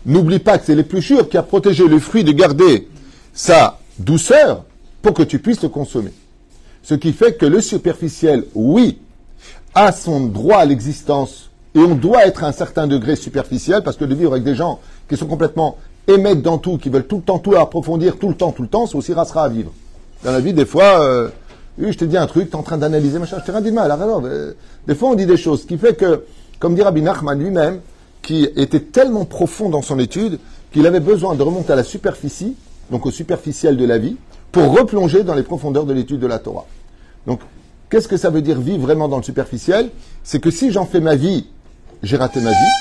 N'oublie 0.06 0.38
pas 0.38 0.56
que 0.56 0.64
c'est 0.64 0.76
l'épluchure 0.76 1.28
qui 1.28 1.36
a 1.36 1.42
protégé 1.42 1.86
le 1.86 1.98
fruit 1.98 2.24
de 2.24 2.32
garder 2.32 2.88
sa 3.34 3.78
douceur 3.98 4.64
pour 5.02 5.12
que 5.12 5.24
tu 5.24 5.40
puisses 5.40 5.62
le 5.62 5.68
consommer. 5.68 6.12
Ce 6.82 6.94
qui 6.94 7.12
fait 7.12 7.36
que 7.36 7.44
le 7.44 7.60
superficiel, 7.60 8.44
oui, 8.54 8.96
a 9.78 9.92
son 9.92 10.26
droit 10.26 10.58
à 10.58 10.64
l'existence 10.64 11.50
et 11.74 11.78
on 11.78 11.94
doit 11.94 12.26
être 12.26 12.42
à 12.42 12.48
un 12.48 12.52
certain 12.52 12.88
degré 12.88 13.14
superficiel 13.14 13.82
parce 13.82 13.96
que 13.96 14.04
de 14.04 14.14
vivre 14.14 14.32
avec 14.32 14.42
des 14.42 14.56
gens 14.56 14.80
qui 15.08 15.16
sont 15.16 15.26
complètement 15.26 15.76
émettent 16.08 16.42
dans 16.42 16.58
tout, 16.58 16.78
qui 16.78 16.88
veulent 16.88 17.06
tout 17.06 17.18
le 17.18 17.22
temps 17.22 17.38
tout 17.38 17.54
approfondir, 17.54 18.18
tout 18.18 18.28
le 18.28 18.34
temps, 18.34 18.50
tout 18.50 18.62
le 18.62 18.68
temps, 18.68 18.86
c'est 18.86 18.96
aussi 18.96 19.12
racera 19.12 19.44
à 19.44 19.48
vivre. 19.48 19.70
Dans 20.24 20.32
la 20.32 20.40
vie, 20.40 20.52
des 20.52 20.66
fois, 20.66 21.00
euh, 21.02 21.28
je 21.78 21.96
t'ai 21.96 22.06
dit 22.06 22.16
un 22.16 22.26
truc, 22.26 22.50
tu 22.50 22.56
es 22.56 22.56
en 22.56 22.62
train 22.62 22.78
d'analyser, 22.78 23.20
machin, 23.20 23.36
je 23.38 23.44
t'ai 23.44 23.52
rien 23.52 23.60
dit 23.60 23.70
de 23.70 23.74
mal. 23.74 23.90
Alors, 23.90 24.22
euh, 24.24 24.54
des 24.88 24.96
fois, 24.96 25.10
on 25.10 25.14
dit 25.14 25.26
des 25.26 25.36
choses, 25.36 25.64
qui 25.64 25.78
fait 25.78 25.94
que, 25.94 26.24
comme 26.58 26.74
dit 26.74 26.82
Rabbi 26.82 27.02
Nachman 27.02 27.38
lui-même, 27.38 27.80
qui 28.22 28.48
était 28.56 28.80
tellement 28.80 29.26
profond 29.26 29.68
dans 29.68 29.82
son 29.82 29.98
étude 30.00 30.40
qu'il 30.72 30.86
avait 30.86 31.00
besoin 31.00 31.36
de 31.36 31.42
remonter 31.42 31.72
à 31.72 31.76
la 31.76 31.84
superficie, 31.84 32.56
donc 32.90 33.06
au 33.06 33.12
superficiel 33.12 33.76
de 33.76 33.84
la 33.84 33.98
vie, 33.98 34.16
pour 34.50 34.76
replonger 34.76 35.22
dans 35.22 35.34
les 35.34 35.44
profondeurs 35.44 35.84
de 35.84 35.92
l'étude 35.92 36.18
de 36.18 36.26
la 36.26 36.40
Torah. 36.40 36.66
Donc, 37.26 37.40
qu'est-ce 37.90 38.08
que 38.08 38.16
ça 38.16 38.30
veut 38.30 38.42
dire 38.42 38.60
vivre 38.60 38.82
vraiment 38.82 39.08
dans 39.08 39.16
le 39.16 39.22
superficiel? 39.22 39.90
C'est 40.22 40.40
que 40.40 40.50
si 40.50 40.72
j'en 40.72 40.86
fais 40.86 41.00
ma 41.00 41.14
vie, 41.14 41.46
j'ai 42.02 42.16
raté 42.16 42.40
ma 42.40 42.50
vie, 42.50 42.72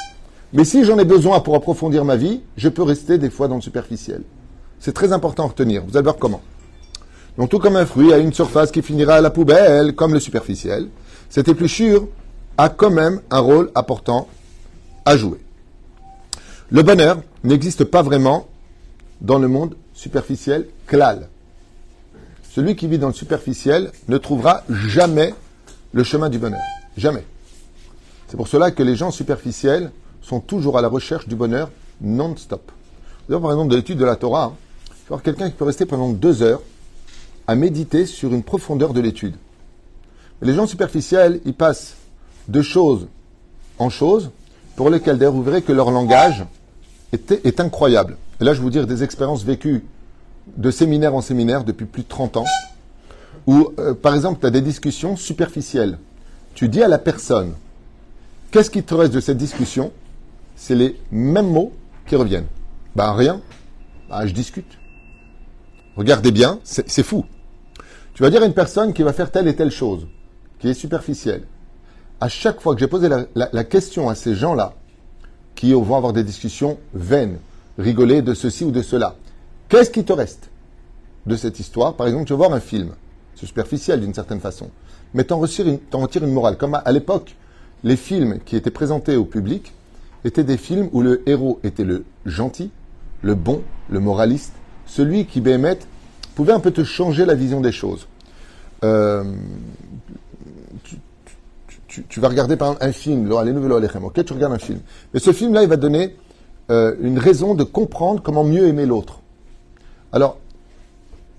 mais 0.54 0.63
si 0.63 0.83
j'en 0.83 0.98
ai 0.98 1.06
besoin 1.06 1.39
pour 1.39 1.56
approfondir 1.56 2.06
ma 2.06 2.15
vie, 2.15 2.42
je 2.56 2.69
peux 2.69 2.83
rester 2.83 3.18
des 3.18 3.30
fois 3.30 3.48
dans 3.48 3.56
le 3.56 3.62
superficiel. 3.62 4.24
C'est 4.80 4.94
très 4.94 5.12
important 5.12 5.45
à 5.45 5.48
retenir. 5.48 5.83
Vous 5.86 5.98
allez 5.98 6.04
voir 6.04 6.18
comment. 6.18 6.42
Donc, 7.38 7.50
tout 7.50 7.59
comme 7.59 7.75
un 7.75 7.86
fruit 7.86 8.13
a 8.13 8.18
une 8.18 8.33
surface 8.33 8.71
qui 8.71 8.81
finira 8.81 9.15
à 9.15 9.21
la 9.21 9.30
poubelle, 9.30 9.94
comme 9.94 10.13
le 10.13 10.19
superficiel, 10.19 10.88
cette 11.30 11.48
épluchure 11.48 12.07
a 12.57 12.69
quand 12.69 12.89
même 12.89 13.21
un 13.30 13.39
rôle 13.39 13.71
important 13.75 14.27
à 15.06 15.18
jouer. 15.18 15.39
Le 16.69 16.81
bonheur 16.81 17.21
n'existe 17.44 17.83
pas 17.83 18.01
vraiment 18.01 18.48
dans 19.21 19.39
le 19.39 19.48
monde 19.48 19.75
superficiel 19.94 20.68
clal. 20.86 21.30
Celui 22.57 22.75
qui 22.75 22.88
vit 22.88 22.98
dans 22.98 23.09
le 23.09 23.13
superficiel 23.13 23.92
ne 24.07 24.18
trouvera 24.18 24.63
jamais 24.68 25.35
le 25.94 26.04
chemin 26.04 26.28
du 26.28 26.40
bonheur. 26.40 26.59
Jamais. 26.97 27.23
C'est 28.28 28.35
pour 28.35 28.47
cela 28.47 28.71
que 28.71 28.81
les 28.81 28.95
gens 28.95 29.11
superficiels 29.11 29.92
sont 30.23 30.40
toujours 30.40 30.76
à 30.76 30.81
la 30.81 30.87
recherche 30.87 31.28
du 31.28 31.35
bonheur 31.35 31.69
non-stop. 32.02 32.71
Par 33.30 33.52
exemple, 33.52 33.69
de 33.69 33.76
l'étude 33.76 33.99
de 33.99 34.06
la 34.06 34.16
Torah, 34.16 34.56
il 34.87 34.94
faut 35.06 35.09
voir 35.09 35.21
quelqu'un 35.21 35.52
qui 35.52 35.56
peut 35.56 35.66
rester 35.66 35.85
pendant 35.85 36.09
deux 36.09 36.42
heures 36.42 36.64
à 37.45 37.54
méditer 37.54 38.07
sur 38.07 38.33
une 38.33 38.42
profondeur 38.42 38.92
de 38.92 39.02
l'étude. 39.02 39.35
Les 40.42 40.56
gens 40.56 40.66
superficiels, 40.66 41.42
ils 41.45 41.54
passent 41.54 41.94
de 42.47 42.64
choses 42.64 43.07
en 43.78 43.92
choses 43.92 44.31
pour 44.76 44.90
lesquels 44.90 45.19
d'ailleurs 45.19 45.33
vous 45.33 45.44
verrez 45.44 45.61
que 45.61 45.73
leur 45.73 45.92
langage 45.92 46.44
est, 47.14 47.59
incroyable. 47.59 48.18
Et 48.42 48.44
là, 48.44 48.54
je 48.56 48.57
vais 48.57 48.64
vous 48.64 48.71
dire 48.71 48.87
des 48.87 49.04
expériences 49.04 49.44
vécues 49.44 49.83
de 50.56 50.71
séminaire 50.71 51.16
en 51.16 51.21
séminaire 51.21 51.63
depuis 51.63 51.85
plus 51.85 52.04
de 52.04 52.07
30 52.07 52.37
ans, 52.37 52.45
où, 53.45 53.71
euh, 53.80 53.94
par 53.94 54.16
exemple, 54.16 54.39
tu 54.39 54.47
as 54.47 54.49
des 54.49 54.61
discussions 54.61 55.16
superficielles. 55.16 55.97
Tu 56.54 56.69
dis 56.69 56.81
à 56.81 56.87
la 56.87 56.97
personne, 56.97 57.54
qu'est-ce 58.51 58.71
qui 58.71 58.83
te 58.83 58.94
reste 58.94 59.13
de 59.13 59.19
cette 59.19 59.37
discussion? 59.37 59.92
C'est 60.56 60.75
les 60.75 60.99
mêmes 61.11 61.51
mots 61.51 61.73
qui 62.07 62.16
reviennent. 62.16 62.47
Ben 62.95 63.13
rien, 63.13 63.42
ben, 64.09 64.25
je 64.25 64.33
discute. 64.33 64.77
Regardez 65.95 66.31
bien, 66.31 66.59
c'est 66.63 67.04
fou. 67.04 67.25
Tu 68.13 68.23
vas 68.23 68.30
dire 68.30 68.42
à 68.42 68.45
une 68.45 68.54
personne 68.54 68.94
qui 68.94 69.04
va 69.04 69.13
faire 69.13 69.31
telle 69.31 69.47
et 69.47 69.56
telle 69.56 69.71
chose, 69.71 70.07
qui 70.59 70.69
est 70.69 70.73
superficielle 70.73 71.44
à 72.19 72.30
chaque 72.30 72.61
fois 72.61 72.73
que 72.73 72.80
j'ai 72.80 72.87
posé 72.87 73.09
la, 73.35 73.63
question 73.63 74.09
à 74.09 74.16
ces 74.16 74.35
gens-là, 74.35 74.73
qui 75.56 75.73
vont 75.73 75.95
avoir 75.95 76.13
des 76.13 76.23
discussions 76.23 76.77
vaines, 76.94 77.37
rigoler 77.77 78.21
de 78.21 78.33
ceci 78.33 78.63
ou 78.63 78.71
de 78.71 78.81
cela, 78.81 79.16
qu'est-ce 79.69 79.90
qui 79.90 80.04
te 80.04 80.14
reste 80.14 80.50
de 81.26 81.36
cette 81.36 81.59
histoire? 81.59 81.95
Par 81.95 82.07
exemple, 82.07 82.26
tu 82.26 82.33
vas 82.33 82.38
voir 82.38 82.54
un 82.54 82.59
film, 82.59 82.92
c'est 83.36 83.45
superficiel 83.45 84.02
d'une 84.02 84.14
certaine 84.14 84.40
façon, 84.40 84.69
mais 85.14 85.24
tu 85.24 85.33
en, 85.33 85.40
retires 85.40 86.24
une 86.24 86.33
morale. 86.33 86.57
Comme 86.57 86.76
à, 86.76 86.92
l'époque, 86.92 87.36
les 87.83 87.97
films 87.97 88.40
qui 88.45 88.56
étaient 88.56 88.71
présentés 88.71 89.16
au 89.16 89.26
public 89.26 89.74
étaient 90.26 90.44
des 90.44 90.57
films 90.57 90.90
où 90.92 91.02
le 91.02 91.28
héros 91.30 91.59
était 91.64 91.83
le 91.83 92.06
gentil, 92.26 92.71
le 93.21 93.36
bon, 93.36 93.62
le 93.90 94.00
moraliste, 94.00 94.54
celui 94.86 95.26
qui, 95.26 95.42
Béhémet, 95.42 95.80
pouvait 96.36 96.54
un 96.54 96.59
peu 96.59 96.71
te 96.71 96.83
changer 96.83 97.26
la 97.26 97.33
vision 97.33 97.62
des 97.62 97.71
choses. 97.71 98.07
Euh, 98.83 99.24
tu, 101.88 102.19
vas 102.19 102.30
regarder 102.30 102.57
par 102.57 102.69
exemple 102.69 102.86
un 102.86 102.92
film, 102.92 103.31
ok, 103.31 104.26
tu 104.26 104.33
regardes 104.33 104.54
un 104.54 104.59
film. 104.59 104.80
Mais 105.14 105.19
ce 105.19 105.31
film-là, 105.31 105.64
il 105.64 105.69
va 105.69 105.78
donner 105.78 106.16
euh, 106.69 106.95
une 107.02 107.18
raison 107.18 107.56
de 107.56 107.64
comprendre 107.64 108.21
comment 108.21 108.44
mieux 108.44 108.68
aimer 108.68 108.86
l'autre. 108.86 109.21
Alors, 110.11 110.37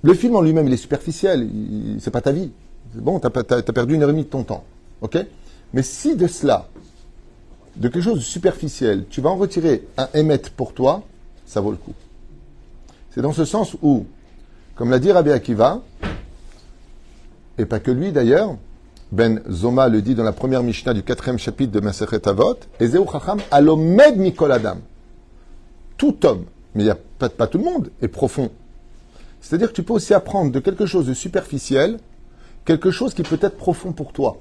le 0.03 0.15
film 0.15 0.37
en 0.37 0.43
lui-même, 0.43 0.67
il 0.67 0.73
est 0.73 0.79
superficiel, 0.79 1.49
c'est 2.01 2.11
pas 2.11 2.21
ta 2.21 2.33
vie. 2.33 2.51
C'est 2.95 3.03
bon, 3.03 3.21
tu 3.21 3.27
as, 3.27 3.63
perdu 3.63 3.95
une 3.95 4.03
heure 4.03 4.11
et 4.11 4.13
demie 4.13 4.25
de 4.25 4.29
ton 4.29 4.45
temps. 4.45 4.65
Mais 5.73 5.83
si 5.83 6.17
de 6.17 6.27
cela, 6.27 6.69
de 7.77 7.89
quelque 7.89 8.03
chose 8.03 8.19
de 8.19 8.25
superficiel, 8.25 9.05
tu 9.09 9.21
vas 9.21 9.31
en 9.31 9.37
retirer 9.37 9.87
un 9.97 10.09
émettre 10.15 10.51
pour 10.51 10.73
toi, 10.73 11.03
ça 11.47 11.61
vaut 11.61 11.71
le 11.71 11.77
coup. 11.77 11.95
C'est 13.11 13.23
dans 13.23 13.33
ce 13.33 13.45
sens 13.45 13.77
où, 13.83 14.07
comme 14.75 14.91
l'a 14.91 14.99
dit 14.99 15.13
Rabbi 15.13 15.31
Akiva, 15.31 15.83
et 17.59 17.65
pas 17.65 17.81
que 17.81 17.91
lui 17.91 18.13
d'ailleurs, 18.13 18.57
Ben 19.11 19.41
Zoma 19.51 19.89
le 19.89 20.03
dit 20.03 20.15
dans 20.15 20.23
la 20.23 20.33
première 20.33 20.63
Mishnah 20.63 20.95
du 20.95 21.03
quatrième 21.03 21.39
chapitre 21.39 21.73
de 21.73 21.81
Masechet 21.81 22.29
Avot, 22.29 22.59
Ezeu 22.79 23.05
Chacham 23.11 23.39
alomed 23.51 24.17
mikol. 24.17 24.55
Tout 25.97 26.27
homme, 26.27 26.45
mais 26.79 26.85
il 26.85 26.87
n'y 26.87 26.93
a 26.93 26.99
pas, 27.19 27.29
pas 27.29 27.49
tout 27.49 27.59
le 27.59 27.65
monde, 27.65 27.91
est 28.01 28.07
profond. 28.07 28.53
C'est-à-dire 29.41 29.71
que 29.71 29.73
tu 29.73 29.83
peux 29.83 29.95
aussi 29.95 30.15
apprendre 30.15 30.53
de 30.53 30.61
quelque 30.61 30.87
chose 30.87 31.07
de 31.07 31.13
superficiel, 31.13 31.99
quelque 32.65 32.93
chose 32.93 33.15
qui 33.15 33.25
peut 33.25 33.39
être 33.41 33.57
profond 33.57 33.91
pour 33.91 34.13
toi. 34.13 34.37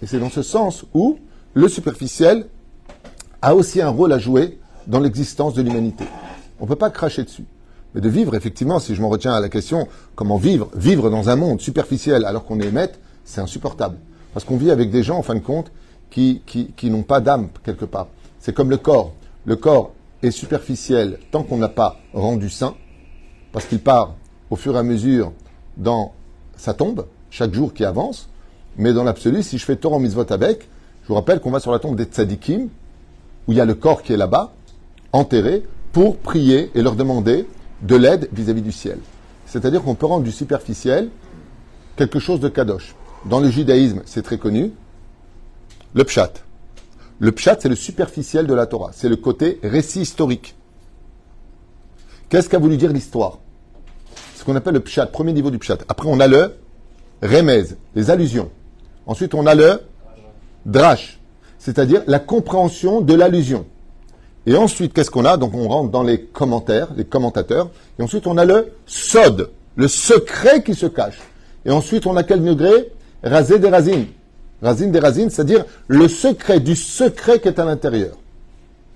Et 0.00 0.06
c'est 0.06 0.18
dans 0.18 0.30
ce 0.30 0.40
sens 0.40 0.86
où 0.94 1.18
le 1.52 1.68
superficiel 1.68 2.46
a 3.42 3.54
aussi 3.54 3.82
un 3.82 3.90
rôle 3.90 4.10
à 4.14 4.18
jouer 4.18 4.58
dans 4.86 5.00
l'existence 5.00 5.52
de 5.52 5.60
l'humanité. 5.60 6.04
On 6.60 6.64
ne 6.64 6.68
peut 6.68 6.76
pas 6.76 6.88
cracher 6.88 7.24
dessus. 7.24 7.44
Mais 7.94 8.00
de 8.00 8.08
vivre, 8.08 8.34
effectivement, 8.34 8.78
si 8.78 8.94
je 8.94 9.02
m'en 9.02 9.10
retiens 9.10 9.34
à 9.34 9.40
la 9.40 9.50
question, 9.50 9.86
comment 10.14 10.38
vivre 10.38 10.70
Vivre 10.74 11.10
dans 11.10 11.28
un 11.28 11.36
monde 11.36 11.60
superficiel 11.60 12.24
alors 12.24 12.46
qu'on 12.46 12.58
est 12.58 12.68
émette, 12.68 13.00
c'est 13.26 13.42
insupportable. 13.42 13.98
Parce 14.32 14.46
qu'on 14.46 14.56
vit 14.56 14.70
avec 14.70 14.90
des 14.90 15.02
gens, 15.02 15.18
en 15.18 15.22
fin 15.22 15.34
de 15.34 15.40
compte, 15.40 15.70
qui, 16.08 16.40
n'ont 16.84 17.02
pas 17.02 17.20
d'âme, 17.20 17.50
quelque 17.62 17.84
part. 17.84 18.06
C'est 18.40 18.54
comme 18.54 18.70
le 18.70 18.78
corps. 18.78 19.12
Le 19.44 19.56
corps 19.56 19.92
est 20.22 20.30
superficiel 20.30 21.18
tant 21.30 21.42
qu'on 21.42 21.58
n'a 21.58 21.68
pas 21.68 21.98
rendu 22.14 22.50
sain, 22.50 22.74
parce 23.52 23.66
qu'il 23.66 23.80
part 23.80 24.14
au 24.50 24.56
fur 24.56 24.74
et 24.76 24.78
à 24.78 24.82
mesure 24.82 25.32
dans 25.76 26.12
sa 26.56 26.74
tombe, 26.74 27.06
chaque 27.30 27.54
jour 27.54 27.72
qui 27.74 27.84
avance. 27.84 28.28
Mais 28.76 28.92
dans 28.92 29.04
l'absolu, 29.04 29.42
si 29.42 29.58
je 29.58 29.64
fais 29.64 29.76
Torah 29.76 29.98
Mitzvot 29.98 30.30
avec, 30.32 30.68
je 31.02 31.08
vous 31.08 31.14
rappelle 31.14 31.40
qu'on 31.40 31.50
va 31.50 31.60
sur 31.60 31.72
la 31.72 31.78
tombe 31.78 31.96
des 31.96 32.04
tzadikim, 32.04 32.68
où 33.46 33.52
il 33.52 33.56
y 33.56 33.60
a 33.60 33.64
le 33.64 33.74
corps 33.74 34.02
qui 34.02 34.12
est 34.12 34.16
là-bas, 34.16 34.52
enterré, 35.12 35.64
pour 35.92 36.16
prier 36.16 36.70
et 36.74 36.82
leur 36.82 36.96
demander 36.96 37.46
de 37.82 37.96
l'aide 37.96 38.28
vis-à-vis 38.32 38.62
du 38.62 38.72
ciel. 38.72 38.98
C'est-à-dire 39.46 39.82
qu'on 39.82 39.94
peut 39.94 40.06
rendre 40.06 40.24
du 40.24 40.32
superficiel 40.32 41.10
quelque 41.96 42.18
chose 42.18 42.40
de 42.40 42.48
kadosh. 42.48 42.94
Dans 43.26 43.40
le 43.40 43.50
judaïsme, 43.50 44.00
c'est 44.06 44.22
très 44.22 44.38
connu, 44.38 44.72
le 45.94 46.04
pshat. 46.04 46.32
Le 47.22 47.30
pshat, 47.30 47.58
c'est 47.60 47.68
le 47.68 47.76
superficiel 47.76 48.48
de 48.48 48.54
la 48.54 48.66
Torah. 48.66 48.90
C'est 48.92 49.08
le 49.08 49.14
côté 49.14 49.60
récit 49.62 50.00
historique. 50.00 50.56
Qu'est-ce 52.28 52.48
qu'a 52.48 52.58
voulu 52.58 52.76
dire 52.76 52.92
l'histoire? 52.92 53.38
Ce 54.34 54.42
qu'on 54.42 54.56
appelle 54.56 54.74
le 54.74 54.80
pshat, 54.80 55.06
premier 55.06 55.32
niveau 55.32 55.52
du 55.52 55.58
pshat. 55.58 55.78
Après, 55.86 56.08
on 56.08 56.18
a 56.18 56.26
le 56.26 56.56
remez, 57.22 57.62
les 57.94 58.10
allusions. 58.10 58.50
Ensuite, 59.06 59.34
on 59.34 59.46
a 59.46 59.54
le 59.54 59.82
drash, 60.66 61.20
c'est-à-dire 61.60 62.02
la 62.08 62.18
compréhension 62.18 63.00
de 63.00 63.14
l'allusion. 63.14 63.66
Et 64.44 64.56
ensuite, 64.56 64.92
qu'est-ce 64.92 65.12
qu'on 65.12 65.24
a? 65.24 65.36
Donc, 65.36 65.54
on 65.54 65.68
rentre 65.68 65.92
dans 65.92 66.02
les 66.02 66.24
commentaires, 66.24 66.88
les 66.96 67.04
commentateurs. 67.04 67.70
Et 68.00 68.02
ensuite, 68.02 68.26
on 68.26 68.36
a 68.36 68.44
le 68.44 68.72
sod, 68.84 69.52
le 69.76 69.86
secret 69.86 70.64
qui 70.64 70.74
se 70.74 70.86
cache. 70.86 71.20
Et 71.64 71.70
ensuite, 71.70 72.04
on 72.04 72.16
a 72.16 72.24
quel 72.24 72.42
degré? 72.42 72.90
Razé 73.22 73.60
des 73.60 73.68
razines. 73.68 74.06
Razine 74.62 74.92
des 74.92 75.00
razines, 75.00 75.28
c'est-à-dire 75.28 75.64
le 75.88 76.06
secret 76.08 76.60
du 76.60 76.76
secret 76.76 77.40
qui 77.40 77.48
est 77.48 77.58
à 77.58 77.64
l'intérieur. 77.64 78.16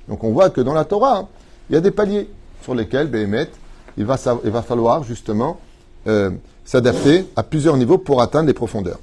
Donc, 0.09 0.23
on 0.23 0.31
voit 0.31 0.51
que 0.51 0.61
dans 0.61 0.75
la 0.75 0.85
Torah, 0.85 1.19
hein, 1.19 1.29
il 1.69 1.75
y 1.75 1.77
a 1.77 1.81
des 1.81 1.91
paliers 1.91 2.31
sur 2.63 2.75
lesquels, 2.75 3.09
Béhémet, 3.09 3.49
il 3.97 4.05
va, 4.05 4.17
il 4.45 4.51
va 4.51 4.63
falloir 4.63 5.03
justement 5.03 5.59
euh, 6.07 6.31
s'adapter 6.65 7.27
à 7.35 7.43
plusieurs 7.43 7.77
niveaux 7.77 7.99
pour 7.99 8.23
atteindre 8.23 8.47
les 8.47 8.55
profondeurs. 8.55 9.01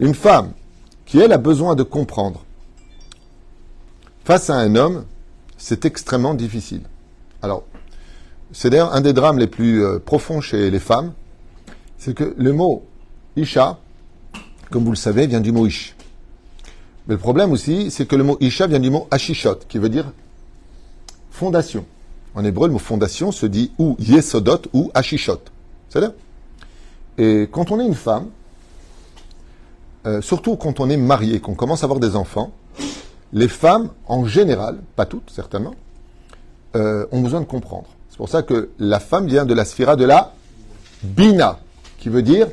Une 0.00 0.14
femme 0.14 0.52
qui, 1.04 1.18
elle, 1.18 1.32
a 1.32 1.38
besoin 1.38 1.74
de 1.74 1.82
comprendre 1.82 2.42
face 4.24 4.50
à 4.50 4.54
un 4.54 4.76
homme, 4.76 5.04
c'est 5.58 5.84
extrêmement 5.84 6.34
difficile. 6.34 6.82
Alors, 7.42 7.64
c'est 8.52 8.70
d'ailleurs 8.70 8.94
un 8.94 9.00
des 9.00 9.12
drames 9.12 9.38
les 9.38 9.46
plus 9.46 9.84
euh, 9.84 9.98
profonds 9.98 10.40
chez 10.40 10.70
les 10.70 10.78
femmes, 10.78 11.12
c'est 11.98 12.14
que 12.14 12.34
le 12.36 12.52
mot 12.52 12.84
Isha, 13.36 13.78
comme 14.72 14.84
vous 14.84 14.90
le 14.90 14.96
savez, 14.96 15.28
vient 15.28 15.40
du 15.40 15.52
mot 15.52 15.66
Ish. 15.66 15.94
Mais 17.06 17.14
le 17.14 17.20
problème 17.20 17.52
aussi, 17.52 17.90
c'est 17.90 18.06
que 18.06 18.16
le 18.16 18.24
mot 18.24 18.36
Isha 18.40 18.66
vient 18.66 18.80
du 18.80 18.90
mot 18.90 19.06
Ashishot, 19.10 19.60
qui 19.68 19.78
veut 19.78 19.88
dire 19.88 20.12
fondation. 21.30 21.84
En 22.34 22.44
hébreu, 22.44 22.66
le 22.66 22.72
mot 22.72 22.78
fondation 22.78 23.30
se 23.30 23.46
dit 23.46 23.70
ou 23.78 23.96
Yesodot 24.00 24.62
ou 24.72 24.90
Ashishot. 24.94 25.40
C'est 25.90 26.02
à 26.02 26.12
Et 27.18 27.48
quand 27.52 27.70
on 27.70 27.78
est 27.78 27.86
une 27.86 27.94
femme, 27.94 28.28
euh, 30.06 30.20
surtout 30.22 30.56
quand 30.56 30.80
on 30.80 30.88
est 30.88 30.96
marié, 30.96 31.40
qu'on 31.40 31.54
commence 31.54 31.82
à 31.82 31.86
avoir 31.86 32.00
des 32.00 32.16
enfants, 32.16 32.50
les 33.32 33.48
femmes, 33.48 33.90
en 34.06 34.26
général, 34.26 34.78
pas 34.96 35.06
toutes 35.06 35.30
certainement, 35.30 35.74
euh, 36.76 37.06
ont 37.12 37.20
besoin 37.20 37.40
de 37.40 37.46
comprendre. 37.46 37.88
C'est 38.08 38.16
pour 38.16 38.28
ça 38.28 38.42
que 38.42 38.70
la 38.78 39.00
femme 39.00 39.26
vient 39.26 39.44
de 39.44 39.54
la 39.54 39.64
sphira 39.64 39.96
de 39.96 40.04
la 40.04 40.34
bina, 41.02 41.58
qui 41.98 42.08
veut 42.08 42.22
dire 42.22 42.48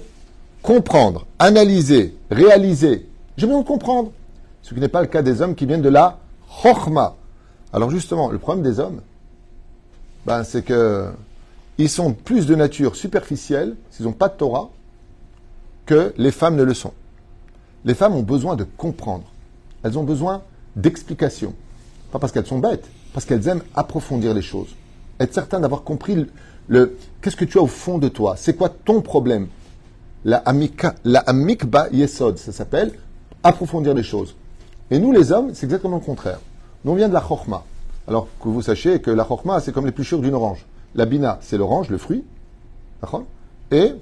comprendre, 0.61 1.25
analyser, 1.39 2.17
réaliser. 2.29 3.07
J'ai 3.37 3.45
besoin 3.45 3.61
de 3.61 3.67
comprendre. 3.67 4.11
Ce 4.61 4.73
qui 4.73 4.79
n'est 4.79 4.87
pas 4.87 5.01
le 5.01 5.07
cas 5.07 5.21
des 5.21 5.41
hommes 5.41 5.55
qui 5.55 5.65
viennent 5.65 5.81
de 5.81 5.89
la 5.89 6.19
chorma. 6.61 7.15
Alors 7.71 7.89
justement, 7.89 8.29
le 8.29 8.37
problème 8.37 8.63
des 8.63 8.79
hommes, 8.79 9.01
ben, 10.25 10.43
c'est 10.43 10.63
que 10.63 11.07
ils 11.77 11.89
sont 11.89 12.13
plus 12.13 12.45
de 12.45 12.55
nature 12.55 12.95
superficielle, 12.97 13.75
s'ils 13.89 14.05
n'ont 14.05 14.11
pas 14.11 14.27
de 14.27 14.33
Torah, 14.33 14.69
que 15.85 16.13
les 16.17 16.31
femmes 16.31 16.57
ne 16.57 16.63
le 16.63 16.73
sont. 16.73 16.93
Les 17.85 17.93
femmes 17.93 18.15
ont 18.15 18.21
besoin 18.21 18.57
de 18.57 18.65
comprendre. 18.65 19.31
Elles 19.81 19.97
ont 19.97 20.03
besoin 20.03 20.43
d'explications. 20.75 21.53
Pas 22.11 22.19
parce 22.19 22.33
qu'elles 22.33 22.45
sont 22.45 22.59
bêtes, 22.59 22.85
parce 23.13 23.25
qu'elles 23.25 23.47
aiment 23.47 23.63
approfondir 23.75 24.33
les 24.33 24.41
choses. 24.41 24.75
Être 25.21 25.33
certain 25.33 25.61
d'avoir 25.61 25.83
compris 25.83 26.27
le, 26.67 26.97
qu'est-ce 27.21 27.37
que 27.37 27.45
tu 27.45 27.57
as 27.57 27.61
au 27.61 27.67
fond 27.67 27.97
de 27.97 28.09
toi, 28.09 28.35
c'est 28.37 28.55
quoi 28.55 28.69
ton 28.69 29.01
problème? 29.01 29.47
La 30.25 30.43
la 31.05 31.19
amikba 31.19 31.87
yesod, 31.91 32.37
ça 32.37 32.51
s'appelle 32.51 32.91
approfondir 33.43 33.93
les 33.93 34.03
choses. 34.03 34.35
Et 34.91 34.99
nous, 34.99 35.11
les 35.11 35.31
hommes, 35.31 35.51
c'est 35.53 35.65
exactement 35.65 35.97
le 35.97 36.03
contraire. 36.03 36.39
Nous, 36.83 36.91
on 36.91 36.95
vient 36.95 37.07
de 37.07 37.13
la 37.13 37.21
chorma. 37.21 37.63
Alors 38.07 38.27
que 38.41 38.49
vous 38.49 38.61
sachiez 38.61 39.01
que 39.01 39.11
la 39.11 39.23
chorma, 39.23 39.59
c'est 39.59 39.71
comme 39.71 39.85
l'épluchure 39.85 40.19
d'une 40.19 40.33
orange. 40.33 40.65
La 40.95 41.05
bina, 41.05 41.37
c'est 41.41 41.57
l'orange, 41.57 41.89
le 41.89 41.97
fruit. 41.97 42.23
Et 43.71 43.93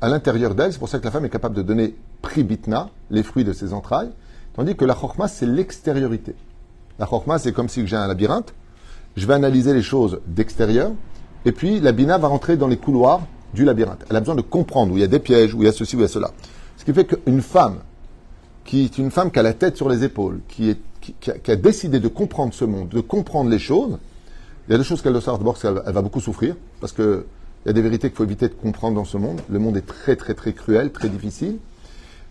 à 0.00 0.08
l'intérieur 0.08 0.54
d'elle, 0.54 0.72
c'est 0.72 0.78
pour 0.78 0.88
ça 0.88 0.98
que 0.98 1.04
la 1.04 1.10
femme 1.10 1.24
est 1.24 1.30
capable 1.30 1.56
de 1.56 1.62
donner 1.62 1.96
pribitna, 2.22 2.90
les 3.10 3.22
fruits 3.22 3.44
de 3.44 3.52
ses 3.52 3.72
entrailles. 3.72 4.10
Tandis 4.54 4.76
que 4.76 4.84
la 4.84 4.94
chorma, 4.94 5.28
c'est 5.28 5.46
l'extériorité. 5.46 6.34
La 6.98 7.06
chorma, 7.06 7.38
c'est 7.38 7.52
comme 7.52 7.68
si 7.68 7.86
j'ai 7.86 7.96
un 7.96 8.06
labyrinthe. 8.06 8.52
Je 9.16 9.26
vais 9.26 9.34
analyser 9.34 9.72
les 9.72 9.82
choses 9.82 10.20
d'extérieur. 10.26 10.92
Et 11.44 11.52
puis, 11.52 11.80
la 11.80 11.92
bina 11.92 12.18
va 12.18 12.28
rentrer 12.28 12.56
dans 12.56 12.68
les 12.68 12.76
couloirs 12.76 13.22
du 13.54 13.64
labyrinthe. 13.64 14.04
Elle 14.08 14.16
a 14.16 14.20
besoin 14.20 14.34
de 14.34 14.42
comprendre 14.42 14.92
où 14.92 14.96
il 14.96 15.00
y 15.00 15.04
a 15.04 15.08
des 15.08 15.18
pièges, 15.18 15.54
où 15.54 15.62
il 15.62 15.66
y 15.66 15.68
a 15.68 15.72
ceci, 15.72 15.96
où 15.96 16.00
il 16.00 16.02
y 16.02 16.04
a 16.04 16.08
cela. 16.08 16.30
Ce 16.76 16.84
qui 16.84 16.92
fait 16.92 17.04
qu'une 17.04 17.42
femme, 17.42 17.78
qui 18.64 18.84
est 18.84 18.98
une 18.98 19.10
femme 19.10 19.30
qui 19.30 19.38
a 19.38 19.42
la 19.42 19.54
tête 19.54 19.76
sur 19.76 19.88
les 19.88 20.04
épaules, 20.04 20.40
qui, 20.48 20.76
a, 21.26 21.56
décidé 21.56 22.00
de 22.00 22.08
comprendre 22.08 22.52
ce 22.52 22.64
monde, 22.64 22.88
de 22.88 23.00
comprendre 23.00 23.50
les 23.50 23.58
choses, 23.58 23.98
il 24.68 24.72
y 24.72 24.74
a 24.74 24.78
deux 24.78 24.84
choses 24.84 25.00
qu'elle 25.00 25.12
doit 25.12 25.22
savoir. 25.22 25.38
D'abord, 25.38 25.58
qu'elle 25.58 25.82
elle 25.86 25.92
va 25.92 26.02
beaucoup 26.02 26.20
souffrir, 26.20 26.54
parce 26.80 26.92
qu'il 26.92 27.22
y 27.64 27.70
a 27.70 27.72
des 27.72 27.80
vérités 27.80 28.08
qu'il 28.08 28.16
faut 28.16 28.24
éviter 28.24 28.48
de 28.48 28.54
comprendre 28.54 28.96
dans 28.96 29.06
ce 29.06 29.16
monde. 29.16 29.40
Le 29.48 29.58
monde 29.58 29.76
est 29.76 29.86
très, 29.86 30.16
très, 30.16 30.34
très 30.34 30.52
cruel, 30.52 30.92
très 30.92 31.08
difficile. 31.08 31.58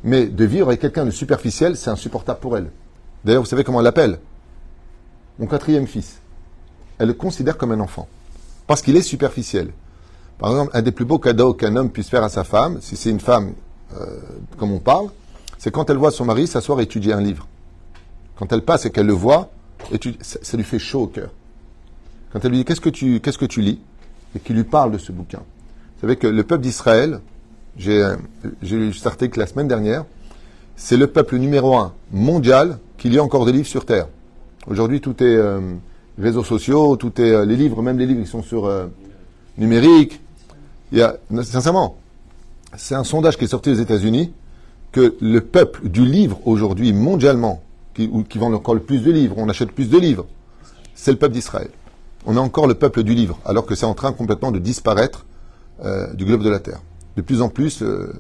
Mais 0.04 0.28
de 0.28 0.46
vivre 0.46 0.68
avec 0.68 0.80
quelqu'un 0.80 1.06
de 1.06 1.12
superficiel, 1.12 1.76
c'est 1.76 1.90
insupportable 1.90 2.40
pour 2.40 2.56
elle. 2.56 2.70
D'ailleurs, 3.26 3.42
vous 3.42 3.50
savez 3.50 3.64
comment 3.64 3.80
elle 3.80 3.86
l'appelle? 3.86 4.20
Mon 5.40 5.48
quatrième 5.48 5.88
fils. 5.88 6.20
Elle 7.00 7.08
le 7.08 7.14
considère 7.14 7.58
comme 7.58 7.72
un 7.72 7.80
enfant. 7.80 8.08
Parce 8.68 8.82
qu'il 8.82 8.96
est 8.96 9.02
superficiel. 9.02 9.72
Par 10.40 10.52
exemple, 10.52 10.72
un 10.74 10.82
des 10.82 10.92
plus 10.92 11.06
beaux 11.06 11.20
cadeaux 11.20 11.54
qu'un 11.54 11.76
homme 11.76 11.90
puisse 11.90 12.10
faire 12.10 12.24
à 12.24 12.30
sa 12.30 12.44
femme, 12.44 12.80
si 12.82 12.96
c'est 12.96 13.10
une 13.10 13.20
femme 13.20 13.54
euh, 14.00 14.06
comme 14.58 14.72
on 14.72 14.80
parle, 14.80 15.08
c'est 15.58 15.72
quand 15.72 15.90
elle 15.90 15.98
voit 15.98 16.12
son 16.12 16.26
mari 16.26 16.48
s'asseoir 16.48 16.80
et 16.80 16.84
étudier 16.84 17.14
un 17.14 17.22
livre. 17.22 17.48
Quand 18.38 18.52
elle 18.54 18.62
passe 18.62 18.86
et 18.86 18.92
qu'elle 18.92 19.08
le 19.08 19.14
voit, 19.14 19.50
ça, 20.22 20.58
lui 20.58 20.64
fait 20.64 20.80
chaud 20.80 21.04
au 21.04 21.08
cœur. 21.08 21.30
Quand 22.32 22.44
elle 22.44 22.52
lui 22.52 22.58
dit 22.60 22.66
qu'est-ce 22.66 22.82
que 22.82 22.90
tu, 22.90 23.20
qu'est-ce 23.20 23.38
que 23.38 23.46
tu 23.46 23.62
lis? 23.62 23.80
Et 24.36 24.40
qu'il 24.40 24.56
lui 24.56 24.64
parle 24.64 24.92
de 24.92 24.98
ce 24.98 25.12
bouquin. 25.12 25.40
Vous 25.40 26.02
savez 26.02 26.18
que 26.18 26.28
le 26.28 26.44
peuple 26.44 26.62
d'Israël, 26.62 27.22
j'ai 27.78 28.04
lu 28.62 28.94
cet 28.94 29.08
article 29.08 29.40
la 29.40 29.48
semaine 29.48 29.68
dernière. 29.68 30.06
C'est 30.76 30.98
le 30.98 31.08
peuple 31.08 31.38
numéro 31.38 31.76
un 31.76 31.94
mondial 32.12 32.78
qui 32.98 33.10
lit 33.10 33.20
encore 33.20 33.46
des 33.46 33.52
livres 33.52 33.68
sur 33.68 33.86
Terre. 33.86 34.08
Aujourd'hui, 34.68 35.02
tout 35.02 35.24
est 35.24 35.36
euh, 35.36 35.60
réseaux 36.20 36.44
sociaux, 36.44 36.98
tout 36.98 37.20
est 37.22 37.32
euh, 37.32 37.46
les 37.46 37.56
livres, 37.56 37.82
même 37.82 37.98
les 37.98 38.06
livres 38.06 38.22
qui 38.22 38.30
sont 38.30 38.44
sur 38.44 38.66
euh, 38.66 38.88
numérique. 39.58 40.22
Sincèrement, 40.92 41.98
c'est 42.76 42.96
un 42.96 43.04
sondage 43.04 43.38
qui 43.38 43.46
est 43.46 43.50
sorti 43.50 43.72
aux 43.72 43.76
États-Unis 43.76 44.34
que 44.92 45.16
le 45.20 45.42
peuple 45.42 45.90
du 45.90 46.06
livre 46.06 46.40
aujourd'hui 46.46 46.94
mondialement, 46.94 47.62
qui, 47.94 48.10
qui 48.30 48.38
vend 48.38 48.54
encore 48.54 48.76
le 48.76 48.82
plus 48.82 49.02
de 49.02 49.12
livres, 49.12 49.36
on 49.38 49.50
achète 49.50 49.72
plus 49.72 49.90
de 49.90 49.98
livres, 49.98 50.26
c'est 50.96 51.12
le 51.12 51.18
peuple 51.18 51.34
d'Israël. 51.34 51.70
On 52.26 52.38
a 52.38 52.40
encore 52.40 52.68
le 52.68 52.74
peuple 52.74 53.04
du 53.04 53.14
livre, 53.14 53.40
alors 53.46 53.66
que 53.66 53.76
c'est 53.76 53.86
en 53.86 53.94
train 53.94 54.14
complètement 54.14 54.52
de 54.52 54.60
disparaître 54.60 55.26
du 56.16 56.26
globe 56.26 56.44
de 56.44 56.50
la 56.50 56.60
Terre 56.60 56.82
de 57.18 57.22
plus 57.22 57.42
en 57.42 57.50
plus, 57.50 57.82
euh, 57.82 58.14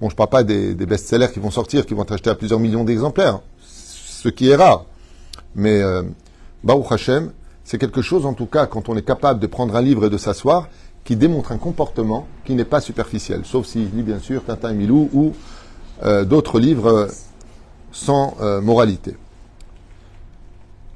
Bon, 0.00 0.10
je 0.10 0.16
parle 0.16 0.28
pas 0.28 0.42
des, 0.42 0.74
des 0.74 0.86
best-sellers 0.86 1.28
qui 1.32 1.38
vont 1.38 1.52
sortir, 1.52 1.86
qui 1.86 1.94
vont 1.94 2.02
être 2.02 2.12
achetés 2.12 2.28
à 2.28 2.34
plusieurs 2.34 2.58
millions 2.58 2.82
d'exemplaires, 2.82 3.40
ce 3.60 4.28
qui 4.28 4.50
est 4.50 4.56
rare. 4.56 4.86
Mais 5.54 5.80
euh, 5.80 6.02
Baruch 6.64 6.90
Hashem, 6.90 7.30
c'est 7.62 7.78
quelque 7.78 8.02
chose, 8.02 8.26
en 8.26 8.34
tout 8.34 8.46
cas, 8.46 8.66
quand 8.66 8.88
on 8.88 8.96
est 8.96 9.06
capable 9.06 9.38
de 9.38 9.46
prendre 9.46 9.74
un 9.76 9.80
livre 9.80 10.06
et 10.06 10.10
de 10.10 10.18
s'asseoir, 10.18 10.68
qui 11.04 11.16
démontre 11.16 11.52
un 11.52 11.58
comportement 11.58 12.26
qui 12.44 12.54
n'est 12.54 12.64
pas 12.64 12.80
superficiel, 12.80 13.42
sauf 13.44 13.66
s'il 13.66 13.94
lit 13.94 14.02
bien 14.02 14.18
sûr 14.18 14.44
Tintin 14.44 14.70
et 14.70 14.74
Milou 14.74 15.10
ou 15.12 15.34
euh, 16.02 16.24
d'autres 16.24 16.58
livres 16.58 17.08
sans 17.92 18.36
euh, 18.40 18.60
moralité. 18.60 19.16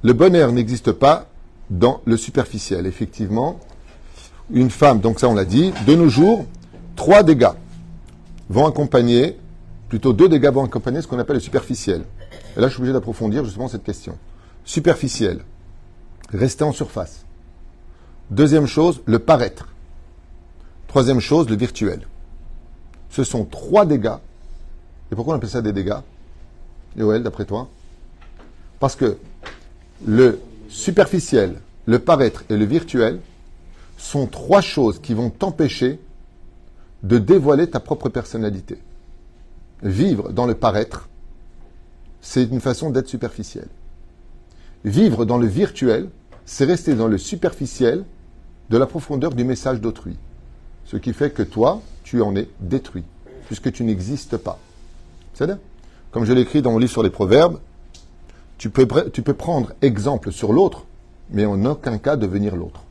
Le 0.02 0.12
bonheur 0.12 0.52
n'existe 0.52 0.92
pas 0.92 1.26
dans 1.70 2.00
le 2.06 2.16
superficiel. 2.16 2.86
Effectivement, 2.86 3.60
une 4.50 4.70
femme, 4.70 5.00
donc 5.00 5.20
ça 5.20 5.28
on 5.28 5.34
l'a 5.34 5.44
dit, 5.44 5.72
de 5.86 5.94
nos 5.94 6.08
jours, 6.08 6.46
trois 6.96 7.22
dégâts 7.22 7.52
vont 8.48 8.66
accompagner, 8.66 9.36
plutôt 9.88 10.12
deux 10.12 10.28
dégâts 10.28 10.50
vont 10.50 10.64
accompagner 10.64 11.02
ce 11.02 11.06
qu'on 11.06 11.18
appelle 11.18 11.36
le 11.36 11.40
superficiel. 11.40 12.02
Et 12.56 12.60
là, 12.60 12.68
je 12.68 12.72
suis 12.72 12.80
obligé 12.80 12.92
d'approfondir 12.92 13.44
justement 13.44 13.68
cette 13.68 13.84
question. 13.84 14.16
Superficiel, 14.64 15.40
rester 16.32 16.64
en 16.64 16.72
surface. 16.72 17.24
Deuxième 18.30 18.66
chose, 18.66 19.00
le 19.06 19.18
paraître. 19.18 19.68
Troisième 20.88 21.20
chose, 21.20 21.48
le 21.50 21.56
virtuel. 21.56 22.00
Ce 23.10 23.22
sont 23.22 23.44
trois 23.44 23.84
dégâts. 23.84 24.16
Et 25.12 25.14
pourquoi 25.14 25.34
on 25.34 25.36
appelle 25.36 25.50
ça 25.50 25.62
des 25.62 25.72
dégâts 25.72 26.00
Yoel, 26.96 27.22
d'après 27.22 27.44
toi? 27.44 27.68
Parce 28.80 28.96
que 28.96 29.18
le 30.04 30.40
superficiel, 30.68 31.60
le 31.86 31.98
paraître 31.98 32.44
et 32.48 32.56
le 32.56 32.64
virtuel 32.64 33.20
sont 33.98 34.26
trois 34.26 34.62
choses 34.62 34.98
qui 35.00 35.12
vont 35.12 35.28
t'empêcher 35.28 36.00
de 37.02 37.18
dévoiler 37.18 37.68
ta 37.68 37.80
propre 37.80 38.08
personnalité. 38.08 38.78
Vivre 39.82 40.32
dans 40.32 40.46
le 40.46 40.54
paraître, 40.54 41.08
c'est 42.20 42.44
une 42.44 42.60
façon 42.60 42.90
d'être 42.90 43.08
superficiel. 43.08 43.68
Vivre 44.84 45.24
dans 45.26 45.38
le 45.38 45.46
virtuel, 45.46 46.08
c'est 46.46 46.64
rester 46.64 46.94
dans 46.94 47.08
le 47.08 47.18
superficiel 47.18 48.04
de 48.70 48.78
la 48.78 48.86
profondeur 48.86 49.34
du 49.34 49.44
message 49.44 49.80
d'autrui. 49.80 50.16
Ce 50.90 50.96
qui 50.96 51.12
fait 51.12 51.30
que 51.30 51.42
toi, 51.42 51.82
tu 52.02 52.22
en 52.22 52.34
es 52.34 52.48
détruit, 52.60 53.04
puisque 53.46 53.70
tu 53.72 53.84
n'existes 53.84 54.38
pas. 54.38 54.58
C'est 55.34 55.50
Comme 56.10 56.24
je 56.24 56.32
l'écris 56.32 56.62
dans 56.62 56.72
mon 56.72 56.78
livre 56.78 56.90
sur 56.90 57.02
les 57.02 57.10
proverbes, 57.10 57.58
tu 58.56 58.70
peux, 58.70 58.86
prendre 58.86 59.72
exemple 59.82 60.32
sur 60.32 60.52
l'autre, 60.52 60.86
mais 61.30 61.44
en 61.44 61.62
aucun 61.66 61.98
cas 61.98 62.16
devenir 62.16 62.56
l'autre. 62.56 62.82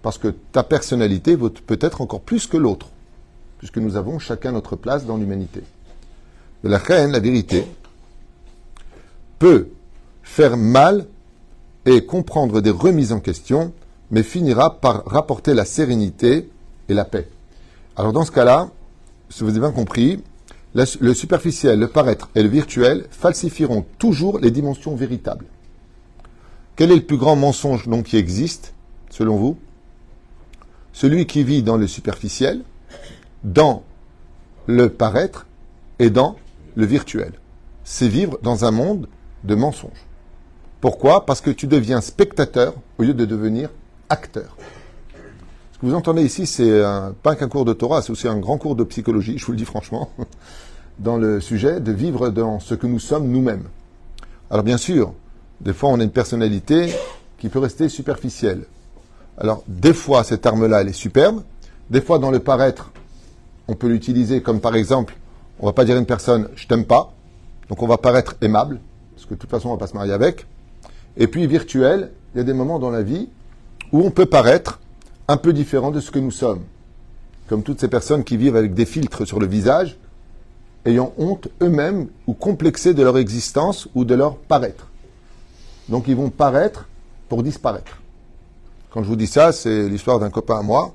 Parce 0.00 0.16
que 0.16 0.28
ta 0.28 0.62
personnalité 0.62 1.36
peut 1.36 1.78
être 1.80 2.00
encore 2.00 2.20
plus 2.20 2.46
que 2.46 2.56
l'autre, 2.56 2.86
puisque 3.58 3.78
nous 3.78 3.96
avons 3.96 4.20
chacun 4.20 4.52
notre 4.52 4.76
place 4.76 5.04
dans 5.04 5.16
l'humanité. 5.16 5.62
La 6.62 6.78
reine, 6.78 7.10
la 7.10 7.20
vérité, 7.20 7.66
peut 9.40 9.70
faire 10.22 10.56
mal 10.56 11.06
et 11.84 12.06
comprendre 12.06 12.60
des 12.60 12.70
remises 12.70 13.12
en 13.12 13.18
question, 13.18 13.72
mais 14.12 14.22
finira 14.22 14.80
par 14.80 15.04
rapporter 15.04 15.52
la 15.52 15.64
sérénité 15.64 16.48
la 16.94 17.04
paix. 17.04 17.28
Alors 17.96 18.12
dans 18.12 18.24
ce 18.24 18.30
cas-là, 18.30 18.70
si 19.28 19.44
vous 19.44 19.50
avez 19.50 19.60
bien 19.60 19.72
compris, 19.72 20.22
le 20.74 21.14
superficiel, 21.14 21.78
le 21.78 21.88
paraître 21.88 22.30
et 22.34 22.42
le 22.42 22.48
virtuel 22.48 23.06
falsifieront 23.10 23.84
toujours 23.98 24.38
les 24.38 24.50
dimensions 24.50 24.94
véritables. 24.96 25.44
Quel 26.76 26.90
est 26.90 26.96
le 26.96 27.04
plus 27.04 27.18
grand 27.18 27.36
mensonge 27.36 27.86
donc 27.88 28.06
qui 28.06 28.16
existe, 28.16 28.72
selon 29.10 29.36
vous? 29.36 29.58
Celui 30.94 31.26
qui 31.26 31.44
vit 31.44 31.62
dans 31.62 31.76
le 31.76 31.86
superficiel, 31.86 32.62
dans 33.44 33.82
le 34.66 34.88
paraître 34.88 35.46
et 35.98 36.08
dans 36.08 36.36
le 36.74 36.86
virtuel. 36.86 37.32
C'est 37.84 38.08
vivre 38.08 38.38
dans 38.42 38.64
un 38.64 38.70
monde 38.70 39.08
de 39.44 39.54
mensonges. 39.54 40.06
Pourquoi? 40.80 41.26
Parce 41.26 41.40
que 41.40 41.50
tu 41.50 41.66
deviens 41.66 42.00
spectateur 42.00 42.74
au 42.98 43.02
lieu 43.02 43.14
de 43.14 43.24
devenir 43.24 43.68
acteur. 44.08 44.56
Vous 45.82 45.94
entendez 45.94 46.22
ici, 46.22 46.46
c'est 46.46 46.80
pas 47.24 47.34
qu'un 47.34 47.48
cours 47.48 47.64
de 47.64 47.72
Torah, 47.72 48.02
c'est 48.02 48.12
aussi 48.12 48.28
un 48.28 48.38
grand 48.38 48.56
cours 48.56 48.76
de 48.76 48.84
psychologie, 48.84 49.36
je 49.36 49.44
vous 49.44 49.50
le 49.50 49.58
dis 49.58 49.64
franchement, 49.64 50.10
dans 51.00 51.16
le 51.16 51.40
sujet 51.40 51.80
de 51.80 51.90
vivre 51.90 52.30
dans 52.30 52.60
ce 52.60 52.76
que 52.76 52.86
nous 52.86 53.00
sommes 53.00 53.26
nous-mêmes. 53.26 53.64
Alors 54.48 54.62
bien 54.62 54.76
sûr, 54.76 55.12
des 55.60 55.72
fois 55.72 55.90
on 55.90 55.98
a 55.98 56.04
une 56.04 56.12
personnalité 56.12 56.94
qui 57.38 57.48
peut 57.48 57.58
rester 57.58 57.88
superficielle. 57.88 58.62
Alors 59.36 59.64
des 59.66 59.92
fois 59.92 60.22
cette 60.22 60.46
arme-là, 60.46 60.82
elle 60.82 60.88
est 60.88 60.92
superbe, 60.92 61.42
des 61.90 62.00
fois 62.00 62.20
dans 62.20 62.30
le 62.30 62.38
paraître, 62.38 62.92
on 63.66 63.74
peut 63.74 63.88
l'utiliser 63.88 64.40
comme 64.40 64.60
par 64.60 64.76
exemple, 64.76 65.16
on 65.58 65.66
va 65.66 65.72
pas 65.72 65.84
dire 65.84 65.96
à 65.96 65.98
une 65.98 66.06
personne 66.06 66.48
je 66.54 66.68
t'aime 66.68 66.84
pas, 66.84 67.12
donc 67.68 67.82
on 67.82 67.88
va 67.88 67.98
paraître 67.98 68.36
aimable, 68.40 68.78
parce 69.16 69.26
que 69.26 69.34
de 69.34 69.38
toute 69.40 69.50
façon 69.50 69.70
on 69.70 69.72
va 69.72 69.78
pas 69.78 69.88
se 69.88 69.94
marier 69.94 70.12
avec. 70.12 70.46
Et 71.16 71.26
puis 71.26 71.44
virtuel, 71.48 72.12
il 72.34 72.38
y 72.38 72.40
a 72.40 72.44
des 72.44 72.54
moments 72.54 72.78
dans 72.78 72.90
la 72.90 73.02
vie 73.02 73.28
où 73.90 74.00
on 74.02 74.12
peut 74.12 74.26
paraître 74.26 74.78
un 75.32 75.38
peu 75.38 75.52
différent 75.52 75.90
de 75.90 76.00
ce 76.00 76.10
que 76.10 76.18
nous 76.18 76.30
sommes. 76.30 76.62
Comme 77.48 77.62
toutes 77.62 77.80
ces 77.80 77.88
personnes 77.88 78.22
qui 78.22 78.36
vivent 78.36 78.56
avec 78.56 78.74
des 78.74 78.84
filtres 78.84 79.26
sur 79.26 79.40
le 79.40 79.46
visage, 79.46 79.96
ayant 80.84 81.12
honte 81.16 81.48
eux-mêmes 81.62 82.08
ou 82.26 82.34
complexés 82.34 82.92
de 82.92 83.02
leur 83.02 83.16
existence 83.18 83.88
ou 83.94 84.04
de 84.04 84.14
leur 84.14 84.36
paraître. 84.36 84.88
Donc 85.88 86.04
ils 86.06 86.16
vont 86.16 86.30
paraître 86.30 86.88
pour 87.28 87.42
disparaître. 87.42 88.00
Quand 88.90 89.02
je 89.02 89.08
vous 89.08 89.16
dis 89.16 89.26
ça, 89.26 89.52
c'est 89.52 89.88
l'histoire 89.88 90.18
d'un 90.18 90.30
copain 90.30 90.58
à 90.58 90.62
moi 90.62 90.94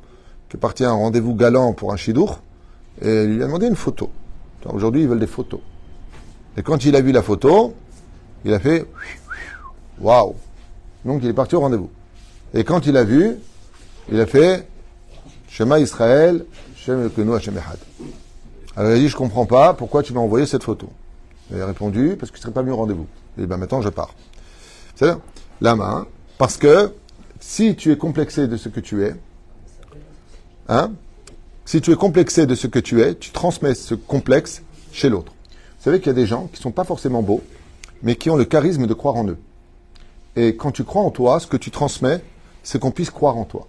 qui 0.49 0.55
est 0.57 0.85
à 0.85 0.89
un 0.89 0.93
rendez-vous 0.93 1.35
galant 1.35 1.73
pour 1.73 1.91
un 1.91 1.97
chidour 1.97 2.39
et 3.01 3.25
lui 3.25 3.41
a 3.41 3.47
demandé 3.47 3.67
une 3.67 3.75
photo. 3.75 4.09
Aujourd'hui, 4.65 5.01
ils 5.01 5.07
veulent 5.07 5.19
des 5.19 5.27
photos. 5.27 5.61
Et 6.57 6.61
quand 6.61 6.85
il 6.85 6.95
a 6.95 7.01
vu 7.01 7.11
la 7.11 7.21
photo, 7.21 7.73
il 8.45 8.53
a 8.53 8.59
fait 8.59 8.85
Waouh 9.99 10.35
Donc 11.05 11.21
il 11.23 11.29
est 11.29 11.33
parti 11.33 11.55
au 11.55 11.61
rendez-vous. 11.61 11.89
Et 12.53 12.63
quand 12.63 12.85
il 12.85 12.97
a 12.97 13.03
vu, 13.03 13.37
il 14.09 14.19
a 14.19 14.25
fait 14.25 14.67
Shema 15.49 15.79
Israël, 15.79 16.45
Shem 16.75 17.09
Kenu 17.09 17.33
Hashem 17.33 17.57
Echad. 17.57 17.79
Alors 18.75 18.91
il 18.91 18.95
a 18.95 18.99
dit 18.99 19.09
Je 19.09 19.15
comprends 19.15 19.45
pas, 19.45 19.73
pourquoi 19.73 20.03
tu 20.03 20.13
m'as 20.13 20.19
envoyé 20.19 20.45
cette 20.45 20.63
photo 20.63 20.89
Il 21.51 21.61
a 21.61 21.65
répondu 21.65 22.15
Parce 22.19 22.31
que 22.31 22.37
tu 22.37 22.41
ne 22.41 22.43
serais 22.43 22.53
pas 22.53 22.61
venu 22.61 22.73
au 22.73 22.77
rendez-vous. 22.77 23.07
Et 23.37 23.45
bien 23.45 23.57
maintenant 23.57 23.81
je 23.81 23.89
pars. 23.89 24.13
C'est-à-dire, 24.95 25.19
la 25.61 25.75
main, 25.75 26.07
parce 26.37 26.57
que 26.57 26.93
si 27.39 27.75
tu 27.75 27.91
es 27.91 27.97
complexé 27.97 28.47
de 28.47 28.57
ce 28.57 28.69
que 28.69 28.79
tu 28.79 29.03
es, 29.03 29.15
hein, 30.69 30.91
si 31.65 31.81
tu 31.81 31.91
es 31.91 31.95
complexé 31.95 32.45
de 32.45 32.55
ce 32.55 32.67
que 32.67 32.79
tu 32.79 33.01
es, 33.01 33.15
tu 33.15 33.31
transmets 33.31 33.75
ce 33.75 33.93
complexe 33.93 34.61
chez 34.91 35.09
l'autre. 35.09 35.33
Vous 35.77 35.83
savez 35.83 35.99
qu'il 35.99 36.07
y 36.07 36.11
a 36.11 36.13
des 36.13 36.25
gens 36.25 36.47
qui 36.47 36.59
ne 36.59 36.63
sont 36.63 36.71
pas 36.71 36.83
forcément 36.83 37.21
beaux, 37.21 37.41
mais 38.03 38.15
qui 38.15 38.29
ont 38.29 38.35
le 38.35 38.45
charisme 38.45 38.87
de 38.87 38.93
croire 38.93 39.15
en 39.15 39.27
eux. 39.27 39.37
Et 40.35 40.55
quand 40.55 40.71
tu 40.71 40.83
crois 40.83 41.01
en 41.01 41.11
toi, 41.11 41.39
ce 41.39 41.47
que 41.47 41.57
tu 41.57 41.71
transmets, 41.71 42.21
c'est 42.63 42.79
qu'on 42.79 42.91
puisse 42.91 43.09
croire 43.09 43.37
en 43.37 43.45
toi. 43.45 43.67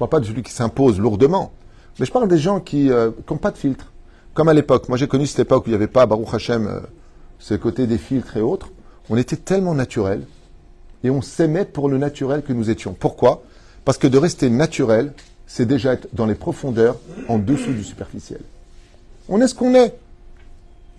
Je 0.00 0.04
ne 0.06 0.08
parle 0.08 0.22
pas 0.22 0.24
de 0.24 0.32
celui 0.32 0.42
qui 0.42 0.52
s'impose 0.52 0.98
lourdement, 0.98 1.52
mais 1.98 2.06
je 2.06 2.10
parle 2.10 2.26
des 2.26 2.38
gens 2.38 2.58
qui 2.58 2.84
n'ont 2.84 2.94
euh, 2.94 3.36
pas 3.38 3.50
de 3.50 3.58
filtre. 3.58 3.92
Comme 4.32 4.48
à 4.48 4.54
l'époque. 4.54 4.88
Moi, 4.88 4.96
j'ai 4.96 5.06
connu 5.06 5.26
cette 5.26 5.40
époque 5.40 5.64
où 5.64 5.68
il 5.68 5.72
n'y 5.72 5.76
avait 5.76 5.88
pas 5.88 6.06
Baruch 6.06 6.32
Hashem, 6.32 6.66
euh, 6.66 6.80
ce 7.38 7.52
côté 7.52 7.86
des 7.86 7.98
filtres 7.98 8.34
et 8.38 8.40
autres. 8.40 8.70
On 9.10 9.18
était 9.18 9.36
tellement 9.36 9.74
naturel 9.74 10.22
et 11.04 11.10
on 11.10 11.20
s'aimait 11.20 11.66
pour 11.66 11.90
le 11.90 11.98
naturel 11.98 12.42
que 12.42 12.54
nous 12.54 12.70
étions. 12.70 12.96
Pourquoi? 12.98 13.42
Parce 13.84 13.98
que 13.98 14.06
de 14.06 14.16
rester 14.16 14.48
naturel, 14.48 15.12
c'est 15.46 15.66
déjà 15.66 15.92
être 15.92 16.08
dans 16.14 16.24
les 16.24 16.34
profondeurs, 16.34 16.96
en 17.28 17.36
dessous 17.36 17.74
du 17.74 17.84
superficiel. 17.84 18.40
On 19.28 19.38
est 19.42 19.48
ce 19.48 19.54
qu'on 19.54 19.74
est. 19.74 19.94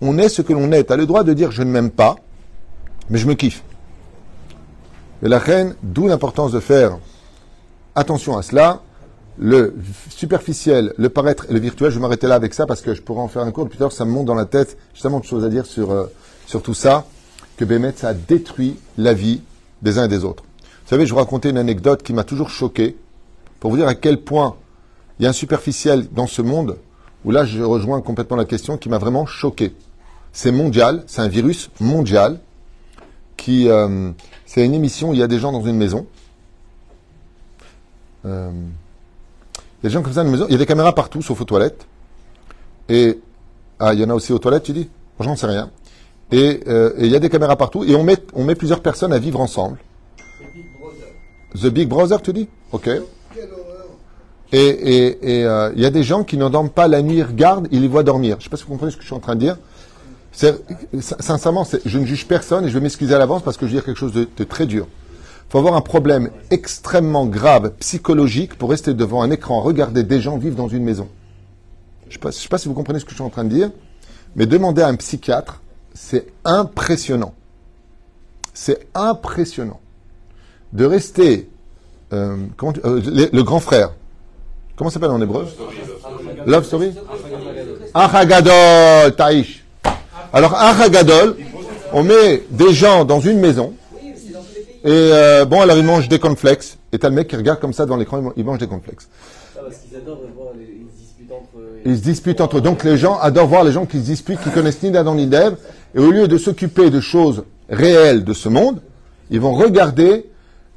On 0.00 0.16
est 0.16 0.28
ce 0.28 0.42
que 0.42 0.52
l'on 0.52 0.70
est. 0.70 0.84
Tu 0.84 0.92
as 0.92 0.96
le 0.96 1.06
droit 1.06 1.24
de 1.24 1.32
dire 1.32 1.50
je 1.50 1.64
ne 1.64 1.72
m'aime 1.72 1.90
pas, 1.90 2.14
mais 3.10 3.18
je 3.18 3.26
me 3.26 3.34
kiffe. 3.34 3.64
Et 5.24 5.28
la 5.28 5.40
reine, 5.40 5.74
d'où 5.82 6.06
l'importance 6.06 6.52
de 6.52 6.60
faire 6.60 6.98
attention 7.96 8.36
à 8.36 8.42
cela. 8.42 8.80
Le 9.38 9.74
superficiel, 10.10 10.92
le 10.98 11.08
paraître 11.08 11.46
et 11.48 11.54
le 11.54 11.58
virtuel, 11.58 11.90
je 11.90 11.96
vais 11.96 12.02
m'arrêter 12.02 12.26
là 12.26 12.34
avec 12.34 12.52
ça 12.52 12.66
parce 12.66 12.82
que 12.82 12.94
je 12.94 13.00
pourrais 13.02 13.22
en 13.22 13.28
faire 13.28 13.42
un 13.42 13.50
cours. 13.50 13.68
Plus 13.68 13.78
tard, 13.78 13.92
ça 13.92 14.04
me 14.04 14.10
monte 14.10 14.26
dans 14.26 14.34
la 14.34 14.44
tête. 14.44 14.76
J'ai 14.94 15.02
tellement 15.02 15.20
de 15.20 15.24
choses 15.24 15.44
à 15.44 15.48
dire 15.48 15.64
sur, 15.64 15.90
euh, 15.90 16.06
sur 16.46 16.62
tout 16.62 16.74
ça 16.74 17.06
que 17.56 17.64
Bémet, 17.64 17.94
ça 17.96 18.08
a 18.08 18.14
détruit 18.14 18.76
la 18.98 19.14
vie 19.14 19.40
des 19.80 19.98
uns 19.98 20.04
et 20.04 20.08
des 20.08 20.24
autres. 20.24 20.44
Vous 20.62 20.88
savez, 20.88 21.06
je 21.06 21.12
vous 21.12 21.18
racontais 21.18 21.50
une 21.50 21.58
anecdote 21.58 22.02
qui 22.02 22.12
m'a 22.12 22.24
toujours 22.24 22.50
choqué 22.50 22.96
pour 23.60 23.70
vous 23.70 23.76
dire 23.78 23.88
à 23.88 23.94
quel 23.94 24.20
point 24.20 24.56
il 25.18 25.22
y 25.22 25.26
a 25.26 25.30
un 25.30 25.34
superficiel 25.34 26.08
dans 26.10 26.26
ce 26.26 26.42
monde 26.42 26.78
où 27.24 27.30
là, 27.30 27.44
je 27.44 27.62
rejoins 27.62 28.00
complètement 28.00 28.36
la 28.36 28.44
question 28.44 28.76
qui 28.76 28.88
m'a 28.88 28.98
vraiment 28.98 29.26
choqué. 29.26 29.74
C'est 30.32 30.50
mondial, 30.50 31.04
c'est 31.06 31.20
un 31.20 31.28
virus 31.28 31.70
mondial 31.78 32.40
qui, 33.36 33.68
euh, 33.68 34.10
c'est 34.46 34.64
une 34.64 34.74
émission 34.74 35.10
où 35.10 35.14
il 35.14 35.20
y 35.20 35.22
a 35.22 35.28
des 35.28 35.38
gens 35.38 35.52
dans 35.52 35.62
une 35.62 35.76
maison. 35.76 36.06
Euh, 38.24 38.50
il 39.82 39.86
y 39.86 39.86
a 39.86 39.88
des 39.88 39.94
gens 39.94 40.02
comme 40.02 40.12
ça 40.12 40.22
dans 40.22 40.26
une 40.26 40.32
maison. 40.32 40.46
Il 40.48 40.52
y 40.52 40.54
a 40.54 40.58
des 40.58 40.66
caméras 40.66 40.94
partout, 40.94 41.22
sauf 41.22 41.40
aux 41.40 41.44
toilettes. 41.44 41.86
Et 42.88 43.18
ah, 43.78 43.94
il 43.94 44.00
y 44.00 44.04
en 44.04 44.10
a 44.10 44.14
aussi 44.14 44.32
aux 44.32 44.38
toilettes, 44.38 44.62
tu 44.62 44.72
dis? 44.72 44.88
Franchement, 45.16 45.36
c'est 45.36 45.46
rien. 45.46 45.70
Euh, 46.32 46.92
et, 46.98 47.06
il 47.06 47.10
y 47.10 47.16
a 47.16 47.18
des 47.18 47.28
caméras 47.28 47.56
partout. 47.56 47.84
Et 47.84 47.94
on 47.94 48.04
met, 48.04 48.16
on 48.34 48.44
met 48.44 48.54
plusieurs 48.54 48.80
personnes 48.80 49.12
à 49.12 49.18
vivre 49.18 49.40
ensemble. 49.40 49.78
The 51.60 51.66
Big 51.66 51.88
Brother, 51.88 52.22
tu 52.22 52.32
dis? 52.32 52.48
Ok. 52.70 52.88
Et 54.52 55.18
il 55.22 55.46
euh, 55.46 55.72
y 55.76 55.86
a 55.86 55.90
des 55.90 56.02
gens 56.02 56.24
qui 56.24 56.36
n'endorment 56.36 56.70
pas 56.70 56.86
la 56.86 57.02
nuit, 57.02 57.22
regardent, 57.22 57.68
ils 57.70 57.80
les 57.80 57.88
voient 57.88 58.02
dormir. 58.02 58.36
Je 58.38 58.40
ne 58.40 58.42
sais 58.44 58.50
pas 58.50 58.56
si 58.56 58.64
vous 58.64 58.70
comprenez 58.70 58.92
ce 58.92 58.96
que 58.96 59.02
je 59.02 59.08
suis 59.08 59.16
en 59.16 59.20
train 59.20 59.34
de 59.34 59.40
dire. 59.40 59.56
Sincèrement, 61.00 61.66
je 61.84 61.98
ne 61.98 62.06
juge 62.06 62.26
personne 62.26 62.64
et 62.64 62.68
je 62.68 62.74
vais 62.74 62.80
m'excuser 62.80 63.14
à 63.14 63.18
l'avance 63.18 63.42
parce 63.42 63.56
que 63.56 63.66
je 63.66 63.72
vais 63.72 63.78
dire 63.78 63.84
quelque 63.84 63.98
chose 63.98 64.12
de, 64.12 64.44
très 64.44 64.66
dur. 64.66 64.86
Faut 65.52 65.58
avoir 65.58 65.74
un 65.74 65.82
problème 65.82 66.30
extrêmement 66.50 67.26
grave 67.26 67.74
psychologique 67.78 68.54
pour 68.54 68.70
rester 68.70 68.94
devant 68.94 69.20
un 69.20 69.30
écran, 69.30 69.60
regarder 69.60 70.02
des 70.02 70.18
gens 70.18 70.38
vivre 70.38 70.56
dans 70.56 70.68
une 70.68 70.82
maison. 70.82 71.10
Je 72.08 72.16
ne 72.16 72.30
sais, 72.30 72.48
pas 72.48 72.56
si 72.56 72.68
vous 72.68 72.74
comprenez 72.74 73.00
ce 73.00 73.04
que 73.04 73.10
je 73.10 73.16
suis 73.16 73.22
en 73.22 73.28
train 73.28 73.44
de 73.44 73.50
dire, 73.50 73.70
mais 74.34 74.46
demander 74.46 74.80
à 74.80 74.88
un 74.88 74.94
psychiatre, 74.94 75.60
c'est 75.92 76.26
impressionnant. 76.46 77.34
C'est 78.54 78.86
impressionnant 78.94 79.78
de 80.72 80.86
rester 80.86 81.50
euh, 82.14 82.38
euh, 82.62 83.28
le 83.30 83.42
grand 83.42 83.60
frère 83.60 83.90
Comment 84.74 84.88
s'appelle 84.88 85.10
en 85.10 85.20
hébreu? 85.20 85.46
Love 86.46 86.64
Story? 86.64 86.94
Achagadol, 87.92 89.14
Taïch. 89.16 89.64
Alors, 90.32 90.54
Achagadol, 90.54 91.36
on 91.92 92.02
met 92.04 92.42
des 92.48 92.72
gens 92.72 93.04
dans 93.04 93.20
une 93.20 93.38
maison. 93.38 93.74
Et 94.84 94.90
euh, 94.90 95.44
bon, 95.44 95.60
alors 95.60 95.76
ils 95.76 95.84
mangent 95.84 96.08
des 96.08 96.18
cornflakes. 96.18 96.76
Et 96.92 96.98
t'as 96.98 97.08
le 97.08 97.14
mec 97.14 97.28
qui 97.28 97.36
regarde 97.36 97.60
comme 97.60 97.72
ça 97.72 97.84
devant 97.84 97.96
l'écran, 97.96 98.32
il 98.36 98.44
mange 98.44 98.58
des 98.58 98.66
cornflakes. 98.66 99.02
Ils 101.84 101.96
se 101.96 102.02
disputent 102.02 102.40
entre 102.40 102.58
eux. 102.58 102.60
Donc 102.60 102.84
les 102.84 102.96
gens 102.96 103.18
adorent 103.18 103.46
voir 103.46 103.64
les 103.64 103.72
gens 103.72 103.86
qui 103.86 103.98
se 103.98 104.04
disputent, 104.04 104.40
qui 104.40 104.50
connaissent 104.50 104.82
ni 104.82 104.90
d'Adam 104.90 105.14
ni 105.14 105.26
d'Ève. 105.26 105.56
Et 105.94 105.98
au 105.98 106.10
lieu 106.10 106.26
de 106.28 106.38
s'occuper 106.38 106.90
de 106.90 107.00
choses 107.00 107.44
réelles 107.68 108.24
de 108.24 108.32
ce 108.32 108.48
monde, 108.48 108.80
ils 109.30 109.40
vont 109.40 109.54
regarder 109.54 110.26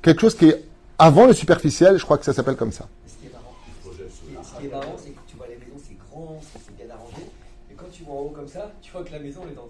quelque 0.02 0.22
chose 0.22 0.36
qui 0.36 0.50
est 0.50 0.64
avant 0.98 1.26
le 1.26 1.34
superficiel. 1.34 1.98
Je 1.98 2.04
crois 2.04 2.18
que 2.18 2.26
ça 2.26 2.34
s'appelle 2.34 2.56
comme 2.56 2.72
ça. 2.72 2.88
Ce 3.08 3.14
qui 3.14 3.28
est 4.68 4.72
marrant, 4.72 4.96
c'est 4.98 5.10
que 5.10 5.20
tu 5.28 5.36
vois 5.36 5.48
les 5.48 5.58
maisons, 5.58 5.82
c'est 5.86 5.98
grand, 6.10 6.40
c'est 6.42 6.76
bien 6.76 6.94
arrangé. 6.94 7.26
Mais 7.70 7.76
quand 7.76 7.92
tu 7.92 8.04
vois 8.04 8.16
en 8.16 8.20
haut 8.20 8.34
comme 8.36 8.48
ça, 8.48 8.72
tu 8.82 8.92
vois 8.92 9.04
que 9.04 9.12
la 9.12 9.20
maison 9.20 9.42
est 9.52 9.56
dans 9.56 9.68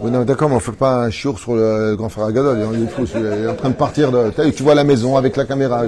Oui, 0.00 0.10
non, 0.10 0.24
d'accord, 0.24 0.48
mais 0.48 0.54
on 0.54 0.58
ne 0.58 0.62
fait 0.62 0.72
pas 0.72 1.04
un 1.04 1.10
chiour 1.10 1.38
sur 1.38 1.54
le 1.54 1.94
grand 1.96 2.08
frère 2.08 2.26
Agadol. 2.26 2.58
Il 2.74 2.84
est 2.84 2.86
fou, 2.88 3.04
il 3.14 3.44
est 3.44 3.48
en 3.48 3.54
train 3.54 3.70
de 3.70 3.74
partir. 3.74 4.10
De, 4.10 4.30
tu 4.50 4.62
vois 4.62 4.74
la 4.74 4.84
maison 4.84 5.16
avec 5.16 5.36
la 5.36 5.44
caméra. 5.44 5.82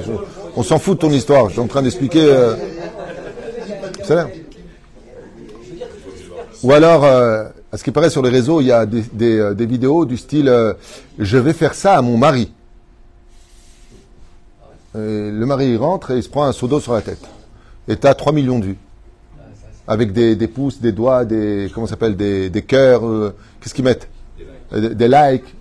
on 0.57 0.63
s'en 0.63 0.79
fout 0.79 0.97
de 0.97 1.01
ton 1.01 1.11
histoire. 1.11 1.49
Je 1.49 1.53
suis 1.53 1.61
en 1.61 1.67
train 1.67 1.83
d'expliquer. 1.83 2.25
Euh, 2.25 2.55
Ou 6.63 6.73
alors, 6.73 7.05
euh, 7.05 7.45
à 7.73 7.77
ce 7.77 7.85
qui 7.85 7.91
paraît 7.91 8.11
sur 8.11 8.23
les 8.23 8.31
réseaux, 8.31 8.61
il 8.61 8.67
y 8.67 8.73
a 8.73 8.85
des, 8.87 9.03
des, 9.13 9.39
euh, 9.39 9.55
des 9.55 9.67
vidéos 9.67 10.05
du 10.05 10.17
style 10.17 10.49
euh, 10.49 10.75
Je 11.19 11.39
vais 11.39 11.53
faire 11.53 11.75
ça 11.75 11.97
à 11.97 12.03
mon 12.03 12.17
mari 12.17 12.53
le 14.93 15.45
mari 15.45 15.77
rentre 15.77 16.11
et 16.11 16.17
il 16.17 16.23
se 16.25 16.29
prend 16.29 16.43
un 16.43 16.51
seau 16.51 16.67
d'eau 16.67 16.81
sur 16.81 16.93
la 16.95 17.01
tête. 17.01 17.23
Et 17.87 17.97
tu 17.97 18.09
as 18.09 18.15
3 18.15 18.33
millions 18.33 18.59
de 18.59 18.65
vues. 18.65 18.79
Avec 19.90 20.12
des, 20.12 20.46
pouces, 20.46 20.81
des 20.81 20.92
doigts, 20.92 21.24
des. 21.24 21.68
Comment 21.74 21.88
s'appelle 21.88 22.14
Des, 22.16 22.48
des 22.48 22.62
cœurs. 22.62 23.05
Euh, 23.05 23.35
qu'est-ce 23.61 23.74
qu'ils 23.74 23.85
mettent? 23.85 24.07
Des, 24.70 25.09
likes. 25.09 25.53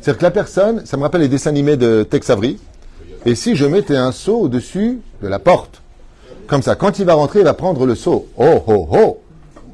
C'est-à-dire 0.00 0.18
que 0.18 0.22
la 0.22 0.30
personne, 0.30 0.86
ça 0.86 0.96
me 0.96 1.02
rappelle 1.02 1.22
les 1.22 1.28
dessins 1.28 1.50
animés 1.50 1.76
de 1.76 2.04
Tex 2.04 2.30
Avery. 2.30 2.60
Et 3.26 3.34
si 3.34 3.56
je 3.56 3.66
mettais 3.66 3.96
un 3.96 4.12
seau 4.12 4.42
au-dessus 4.42 5.00
de 5.20 5.26
la 5.26 5.40
porte, 5.40 5.82
comme 6.46 6.62
ça, 6.62 6.76
quand 6.76 7.00
il 7.00 7.04
va 7.04 7.14
rentrer, 7.14 7.40
il 7.40 7.44
va 7.44 7.54
prendre 7.54 7.86
le 7.86 7.96
seau. 7.96 8.28
Oh, 8.36 8.62
oh, 8.68 8.88
oh 8.92 9.20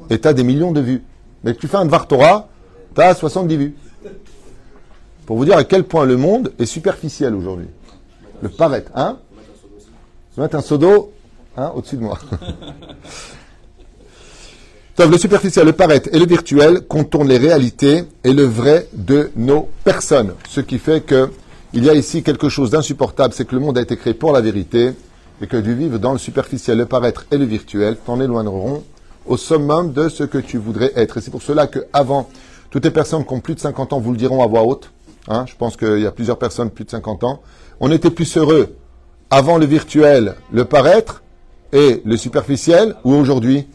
Et 0.09 0.19
tu 0.19 0.27
as 0.27 0.33
des 0.33 0.43
millions 0.43 0.71
de 0.71 0.81
vues. 0.81 1.03
Mais 1.43 1.53
tu 1.53 1.67
fais 1.67 1.77
un 1.77 1.85
Dvar 1.85 2.07
Torah, 2.07 2.47
tu 2.95 3.01
as 3.01 3.13
70 3.13 3.57
vues. 3.57 3.75
Pour 5.27 5.37
vous 5.37 5.45
dire 5.45 5.55
à 5.55 5.65
quel 5.65 5.83
point 5.83 6.05
le 6.05 6.17
monde 6.17 6.51
est 6.57 6.65
superficiel 6.65 7.35
aujourd'hui. 7.35 7.67
Le 8.41 8.49
paraître, 8.49 8.89
hein? 8.95 9.19
Vais 10.35 10.41
mettre 10.41 10.55
un 10.55 10.61
seau 10.61 10.79
d'eau 10.79 11.11
hein, 11.57 11.71
au-dessus 11.75 11.97
de 11.97 12.01
moi. 12.01 12.17
le 14.97 15.17
superficiel, 15.17 15.65
le 15.65 15.73
paraître 15.73 16.09
et 16.11 16.19
le 16.19 16.25
virtuel 16.25 16.81
contournent 16.81 17.29
les 17.29 17.37
réalités 17.37 18.03
et 18.23 18.33
le 18.33 18.43
vrai 18.43 18.87
de 18.93 19.31
nos 19.35 19.69
personnes. 19.83 20.33
Ce 20.47 20.61
qui 20.61 20.77
fait 20.77 21.01
que 21.01 21.29
il 21.71 21.85
y 21.85 21.89
a 21.89 21.93
ici 21.93 22.23
quelque 22.23 22.49
chose 22.49 22.71
d'insupportable, 22.71 23.33
c'est 23.33 23.45
que 23.45 23.55
le 23.55 23.61
monde 23.61 23.77
a 23.77 23.81
été 23.81 23.95
créé 23.95 24.13
pour 24.13 24.31
la 24.31 24.41
vérité 24.41 24.93
et 25.41 25.47
que 25.47 25.57
du 25.57 25.75
vivre 25.75 25.99
dans 25.99 26.13
le 26.13 26.17
superficiel, 26.17 26.79
le 26.79 26.85
paraître 26.85 27.27
et 27.31 27.37
le 27.37 27.45
virtuel 27.45 27.95
t'en 28.05 28.19
éloigneront 28.19 28.83
au 29.25 29.37
summum 29.37 29.93
de 29.93 30.09
ce 30.09 30.23
que 30.23 30.39
tu 30.39 30.57
voudrais 30.57 30.91
être. 30.95 31.17
Et 31.17 31.21
c'est 31.21 31.31
pour 31.31 31.43
cela 31.43 31.67
que 31.67 31.85
avant, 31.93 32.27
toutes 32.71 32.85
les 32.85 32.91
personnes 32.91 33.23
qui 33.23 33.33
ont 33.33 33.39
plus 33.39 33.55
de 33.55 33.59
50 33.59 33.93
ans 33.93 33.99
vous 33.99 34.11
le 34.11 34.17
diront 34.17 34.43
à 34.43 34.47
voix 34.47 34.63
haute. 34.63 34.91
Hein, 35.27 35.45
je 35.47 35.55
pense 35.55 35.77
qu'il 35.77 35.99
y 35.99 36.07
a 36.07 36.11
plusieurs 36.11 36.39
personnes 36.39 36.71
plus 36.71 36.85
de 36.85 36.89
50 36.89 37.23
ans 37.23 37.41
on 37.79 37.91
était 37.91 38.11
plus 38.11 38.37
heureux 38.37 38.75
avant 39.29 39.57
le 39.57 39.65
virtuel, 39.65 40.35
le 40.51 40.65
paraître 40.65 41.23
et 41.71 42.01
le 42.03 42.17
superficiel 42.17 42.95
ou 43.03 43.13
aujourd'hui? 43.13 43.67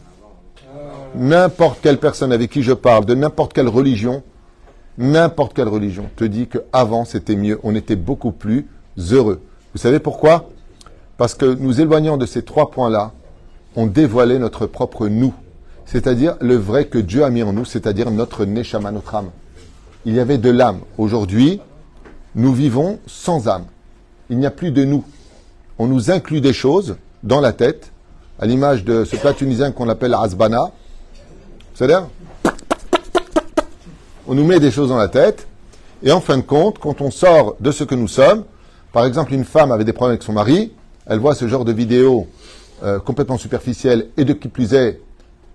N'importe 1.15 1.79
quelle 1.81 1.97
personne 1.97 2.31
avec 2.31 2.51
qui 2.51 2.61
je 2.61 2.73
parle, 2.73 3.05
de 3.05 3.15
n'importe 3.15 3.53
quelle 3.53 3.69
religion, 3.69 4.23
n'importe 4.97 5.53
quelle 5.53 5.69
religion 5.69 6.09
te 6.15 6.25
dit 6.25 6.47
qu'avant 6.47 7.05
c'était 7.05 7.35
mieux, 7.35 7.59
on 7.63 7.73
était 7.73 7.95
beaucoup 7.95 8.31
plus 8.31 8.67
heureux. 9.11 9.41
Vous 9.73 9.79
savez 9.79 9.99
pourquoi? 9.99 10.49
Parce 11.17 11.33
que 11.33 11.45
nous 11.45 11.79
éloignant 11.79 12.17
de 12.17 12.25
ces 12.25 12.43
trois 12.43 12.69
points-là, 12.69 13.13
on 13.77 13.87
dévoilait 13.87 14.39
notre 14.39 14.65
propre 14.65 15.07
nous, 15.07 15.33
c'est-à-dire 15.85 16.35
le 16.41 16.55
vrai 16.55 16.85
que 16.85 16.97
Dieu 16.97 17.23
a 17.23 17.29
mis 17.29 17.43
en 17.43 17.53
nous, 17.53 17.65
c'est-à-dire 17.65 18.11
notre 18.11 18.43
neshama, 18.45 18.91
notre 18.91 19.15
âme. 19.15 19.29
Il 20.05 20.13
y 20.13 20.19
avait 20.19 20.37
de 20.37 20.49
l'âme. 20.49 20.79
Aujourd'hui, 20.97 21.61
nous 22.35 22.53
vivons 22.53 22.99
sans 23.07 23.47
âme 23.47 23.65
il 24.29 24.37
n'y 24.37 24.45
a 24.45 24.51
plus 24.51 24.71
de 24.71 24.83
nous. 24.83 25.03
On 25.77 25.87
nous 25.87 26.11
inclut 26.11 26.41
des 26.41 26.53
choses 26.53 26.97
dans 27.25 27.41
la 27.41 27.51
tête, 27.51 27.91
à 28.39 28.45
l'image 28.45 28.85
de 28.85 29.03
ce 29.03 29.17
plat 29.17 29.33
tunisien 29.33 29.71
qu'on 29.71 29.89
appelle 29.89 30.13
asbana. 30.13 30.71
C'est-à-dire, 31.73 32.07
on 34.27 34.35
nous 34.35 34.45
met 34.45 34.59
des 34.59 34.71
choses 34.71 34.89
dans 34.89 34.97
la 34.97 35.09
tête, 35.09 35.47
et 36.03 36.11
en 36.11 36.21
fin 36.21 36.37
de 36.37 36.43
compte, 36.43 36.79
quand 36.79 37.01
on 37.01 37.11
sort 37.11 37.55
de 37.59 37.71
ce 37.71 37.83
que 37.83 37.95
nous 37.95 38.07
sommes, 38.07 38.45
par 38.93 39.05
exemple, 39.05 39.33
une 39.33 39.43
femme 39.43 39.71
avait 39.71 39.83
des 39.83 39.91
problèmes 39.91 40.13
avec 40.13 40.23
son 40.23 40.33
mari, 40.33 40.71
elle 41.05 41.19
voit 41.19 41.35
ce 41.35 41.47
genre 41.47 41.65
de 41.65 41.73
vidéo 41.73 42.27
euh, 42.83 42.99
complètement 42.99 43.37
superficielle 43.37 44.07
et 44.15 44.23
de 44.23 44.33
qui 44.33 44.47
plus 44.47 44.73
est 44.73 45.01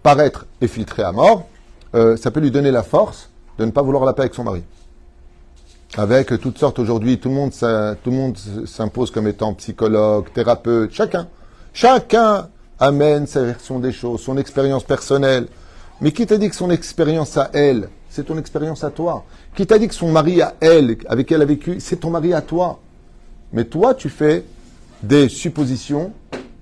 paraître 0.02 0.46
et 0.60 0.68
filtrer 0.68 1.02
à 1.02 1.12
mort, 1.12 1.46
euh, 1.94 2.16
ça 2.16 2.30
peut 2.30 2.40
lui 2.40 2.50
donner 2.50 2.70
la 2.70 2.82
force 2.82 3.30
de 3.58 3.64
ne 3.64 3.70
pas 3.70 3.82
vouloir 3.82 4.04
la 4.04 4.12
paix 4.12 4.22
avec 4.22 4.34
son 4.34 4.44
mari 4.44 4.62
avec 5.96 6.40
toutes 6.40 6.58
sortes 6.58 6.78
aujourd'hui, 6.78 7.18
tout 7.18 7.28
le 7.28 7.34
monde, 7.34 7.50
tout 7.50 8.10
le 8.10 8.16
monde 8.16 8.36
s'impose 8.64 9.10
comme 9.10 9.26
étant 9.26 9.54
psychologue, 9.54 10.26
thérapeute, 10.32 10.92
chacun. 10.92 11.26
Chacun 11.72 12.48
amène 12.78 13.26
sa 13.26 13.42
version 13.42 13.78
des 13.78 13.92
choses, 13.92 14.20
son 14.22 14.36
expérience 14.36 14.84
personnelle. 14.84 15.46
Mais 16.00 16.12
qui 16.12 16.26
t'a 16.26 16.38
dit 16.38 16.48
que 16.48 16.56
son 16.56 16.70
expérience 16.70 17.36
à 17.36 17.50
elle, 17.52 17.88
c'est 18.08 18.24
ton 18.24 18.38
expérience 18.38 18.84
à 18.84 18.90
toi? 18.90 19.24
Qui 19.54 19.66
t'a 19.66 19.78
dit 19.78 19.86
que 19.86 19.94
son 19.94 20.10
mari 20.10 20.40
à 20.40 20.54
elle, 20.60 20.96
avec 21.08 21.30
elle 21.30 21.42
a 21.42 21.44
vécu, 21.44 21.78
c'est 21.78 21.96
ton 21.96 22.10
mari 22.10 22.32
à 22.32 22.40
toi? 22.40 22.80
Mais 23.52 23.64
toi, 23.64 23.94
tu 23.94 24.08
fais 24.08 24.44
des 25.02 25.28
suppositions 25.28 26.12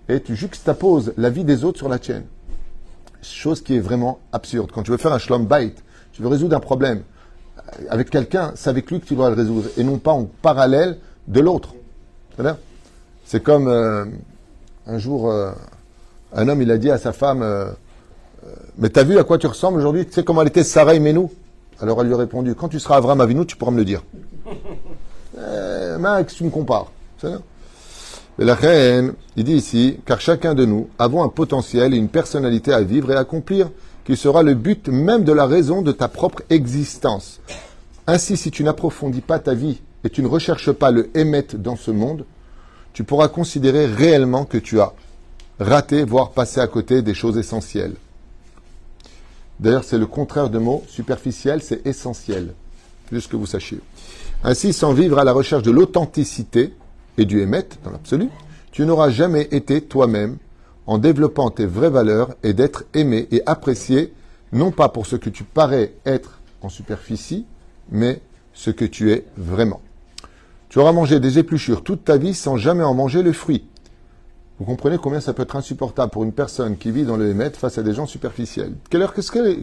et 0.08 0.20
tu 0.20 0.34
juxtaposes 0.34 1.12
la 1.16 1.30
vie 1.30 1.44
des 1.44 1.64
autres 1.64 1.78
sur 1.78 1.88
la 1.88 1.98
tienne. 1.98 2.24
Chose 3.22 3.62
qui 3.62 3.76
est 3.76 3.80
vraiment 3.80 4.20
absurde. 4.32 4.70
Quand 4.72 4.82
tu 4.82 4.90
veux 4.90 4.96
faire 4.96 5.12
un 5.12 5.18
shlom 5.18 5.46
bait, 5.46 5.74
tu 6.12 6.22
veux 6.22 6.28
résoudre 6.28 6.56
un 6.56 6.60
problème, 6.60 7.02
avec 7.90 8.10
quelqu'un, 8.10 8.52
c'est 8.54 8.70
avec 8.70 8.90
lui 8.90 9.00
que 9.00 9.06
tu 9.06 9.14
dois 9.14 9.28
le 9.28 9.36
résoudre, 9.36 9.68
et 9.76 9.84
non 9.84 9.98
pas 9.98 10.12
en 10.12 10.24
parallèle 10.24 10.98
de 11.26 11.40
l'autre. 11.40 11.74
C'est 13.24 13.42
comme 13.42 13.68
euh, 13.68 14.06
un 14.88 14.98
jour, 14.98 15.30
euh, 15.30 15.52
un 16.34 16.48
homme, 16.48 16.62
il 16.62 16.70
a 16.70 16.78
dit 16.78 16.90
à 16.90 16.98
sa 16.98 17.12
femme, 17.12 17.42
euh, 17.42 17.70
mais 18.78 18.88
t'as 18.88 19.04
vu 19.04 19.18
à 19.18 19.24
quoi 19.24 19.38
tu 19.38 19.46
ressembles 19.46 19.78
aujourd'hui? 19.78 20.06
Tu 20.06 20.12
sais 20.12 20.24
comment 20.24 20.42
elle 20.42 20.48
était 20.48 20.64
Sarah 20.64 20.94
et 20.94 21.00
Menou? 21.00 21.30
Alors 21.80 22.00
elle 22.00 22.08
lui 22.08 22.14
a 22.14 22.18
répondu, 22.18 22.54
quand 22.54 22.68
tu 22.68 22.80
seras 22.80 22.96
Avram 22.96 23.20
Avinu, 23.20 23.46
tu 23.46 23.56
pourras 23.56 23.70
me 23.70 23.76
le 23.76 23.84
dire. 23.84 24.02
Max, 25.98 26.34
tu 26.34 26.44
me 26.44 26.50
compares. 26.50 26.90
Mais 28.38 28.44
la 28.44 28.54
reine, 28.54 29.14
il 29.36 29.44
dit 29.44 29.54
ici, 29.54 30.00
car 30.06 30.20
chacun 30.20 30.54
de 30.54 30.64
nous 30.64 30.88
avons 30.98 31.22
un 31.22 31.28
potentiel 31.28 31.92
et 31.92 31.96
une 31.96 32.08
personnalité 32.08 32.72
à 32.72 32.80
vivre 32.82 33.10
et 33.10 33.16
à 33.16 33.20
accomplir 33.20 33.70
qui 34.04 34.16
sera 34.16 34.42
le 34.42 34.54
but 34.54 34.88
même 34.88 35.24
de 35.24 35.32
la 35.32 35.46
raison 35.46 35.82
de 35.82 35.92
ta 35.92 36.08
propre 36.08 36.42
existence. 36.48 37.40
Ainsi, 38.06 38.36
si 38.36 38.50
tu 38.50 38.64
n'approfondis 38.64 39.20
pas 39.20 39.38
ta 39.38 39.54
vie 39.54 39.82
et 40.04 40.08
tu 40.08 40.22
ne 40.22 40.28
recherches 40.28 40.72
pas 40.72 40.90
le 40.90 41.10
émettre 41.16 41.56
dans 41.58 41.76
ce 41.76 41.90
monde, 41.90 42.24
tu 42.92 43.04
pourras 43.04 43.28
considérer 43.28 43.86
réellement 43.86 44.44
que 44.44 44.58
tu 44.58 44.80
as 44.80 44.92
raté, 45.60 46.04
voire 46.04 46.30
passé 46.30 46.60
à 46.60 46.66
côté 46.66 47.02
des 47.02 47.14
choses 47.14 47.38
essentielles. 47.38 47.94
D'ailleurs, 49.60 49.84
c'est 49.84 49.98
le 49.98 50.06
contraire 50.06 50.50
de 50.50 50.58
mot 50.58 50.84
superficiel, 50.88 51.62
c'est 51.62 51.86
essentiel. 51.86 52.54
Juste 53.10 53.30
que 53.30 53.36
vous 53.36 53.46
sachiez. 53.46 53.80
Ainsi, 54.44 54.72
sans 54.72 54.92
vivre 54.92 55.18
à 55.18 55.24
la 55.24 55.32
recherche 55.32 55.62
de 55.62 55.70
l'authenticité 55.70 56.74
et 57.16 57.24
du 57.24 57.40
émettre 57.40 57.76
dans 57.82 57.90
l'absolu, 57.90 58.28
tu 58.70 58.86
n'auras 58.86 59.10
jamais 59.10 59.48
été 59.50 59.80
toi-même 59.80 60.36
en 60.86 60.98
développant 60.98 61.50
tes 61.50 61.66
vraies 61.66 61.90
valeurs 61.90 62.34
et 62.42 62.52
d'être 62.52 62.84
aimé 62.94 63.26
et 63.32 63.42
apprécié, 63.46 64.12
non 64.52 64.70
pas 64.70 64.88
pour 64.88 65.06
ce 65.06 65.16
que 65.16 65.30
tu 65.30 65.42
parais 65.42 65.94
être 66.06 66.40
en 66.62 66.68
superficie, 66.68 67.44
mais 67.90 68.20
ce 68.54 68.70
que 68.70 68.84
tu 68.84 69.12
es 69.12 69.24
vraiment. 69.36 69.80
Tu 70.78 70.82
auras 70.82 70.92
mangé 70.92 71.18
des 71.18 71.40
épluchures 71.40 71.82
toute 71.82 72.04
ta 72.04 72.18
vie 72.18 72.34
sans 72.34 72.56
jamais 72.56 72.84
en 72.84 72.94
manger 72.94 73.24
le 73.24 73.32
fruit. 73.32 73.66
Vous 74.60 74.64
comprenez 74.64 74.96
combien 74.96 75.20
ça 75.20 75.32
peut 75.32 75.42
être 75.42 75.56
insupportable 75.56 76.12
pour 76.12 76.22
une 76.22 76.30
personne 76.30 76.76
qui 76.76 76.92
vit 76.92 77.02
dans 77.02 77.16
le 77.16 77.30
Hémet 77.30 77.50
face 77.50 77.78
à 77.78 77.82
des 77.82 77.94
gens 77.94 78.06
superficiels. 78.06 78.74
Qu'est-ce 78.88 79.32
que, 79.32 79.58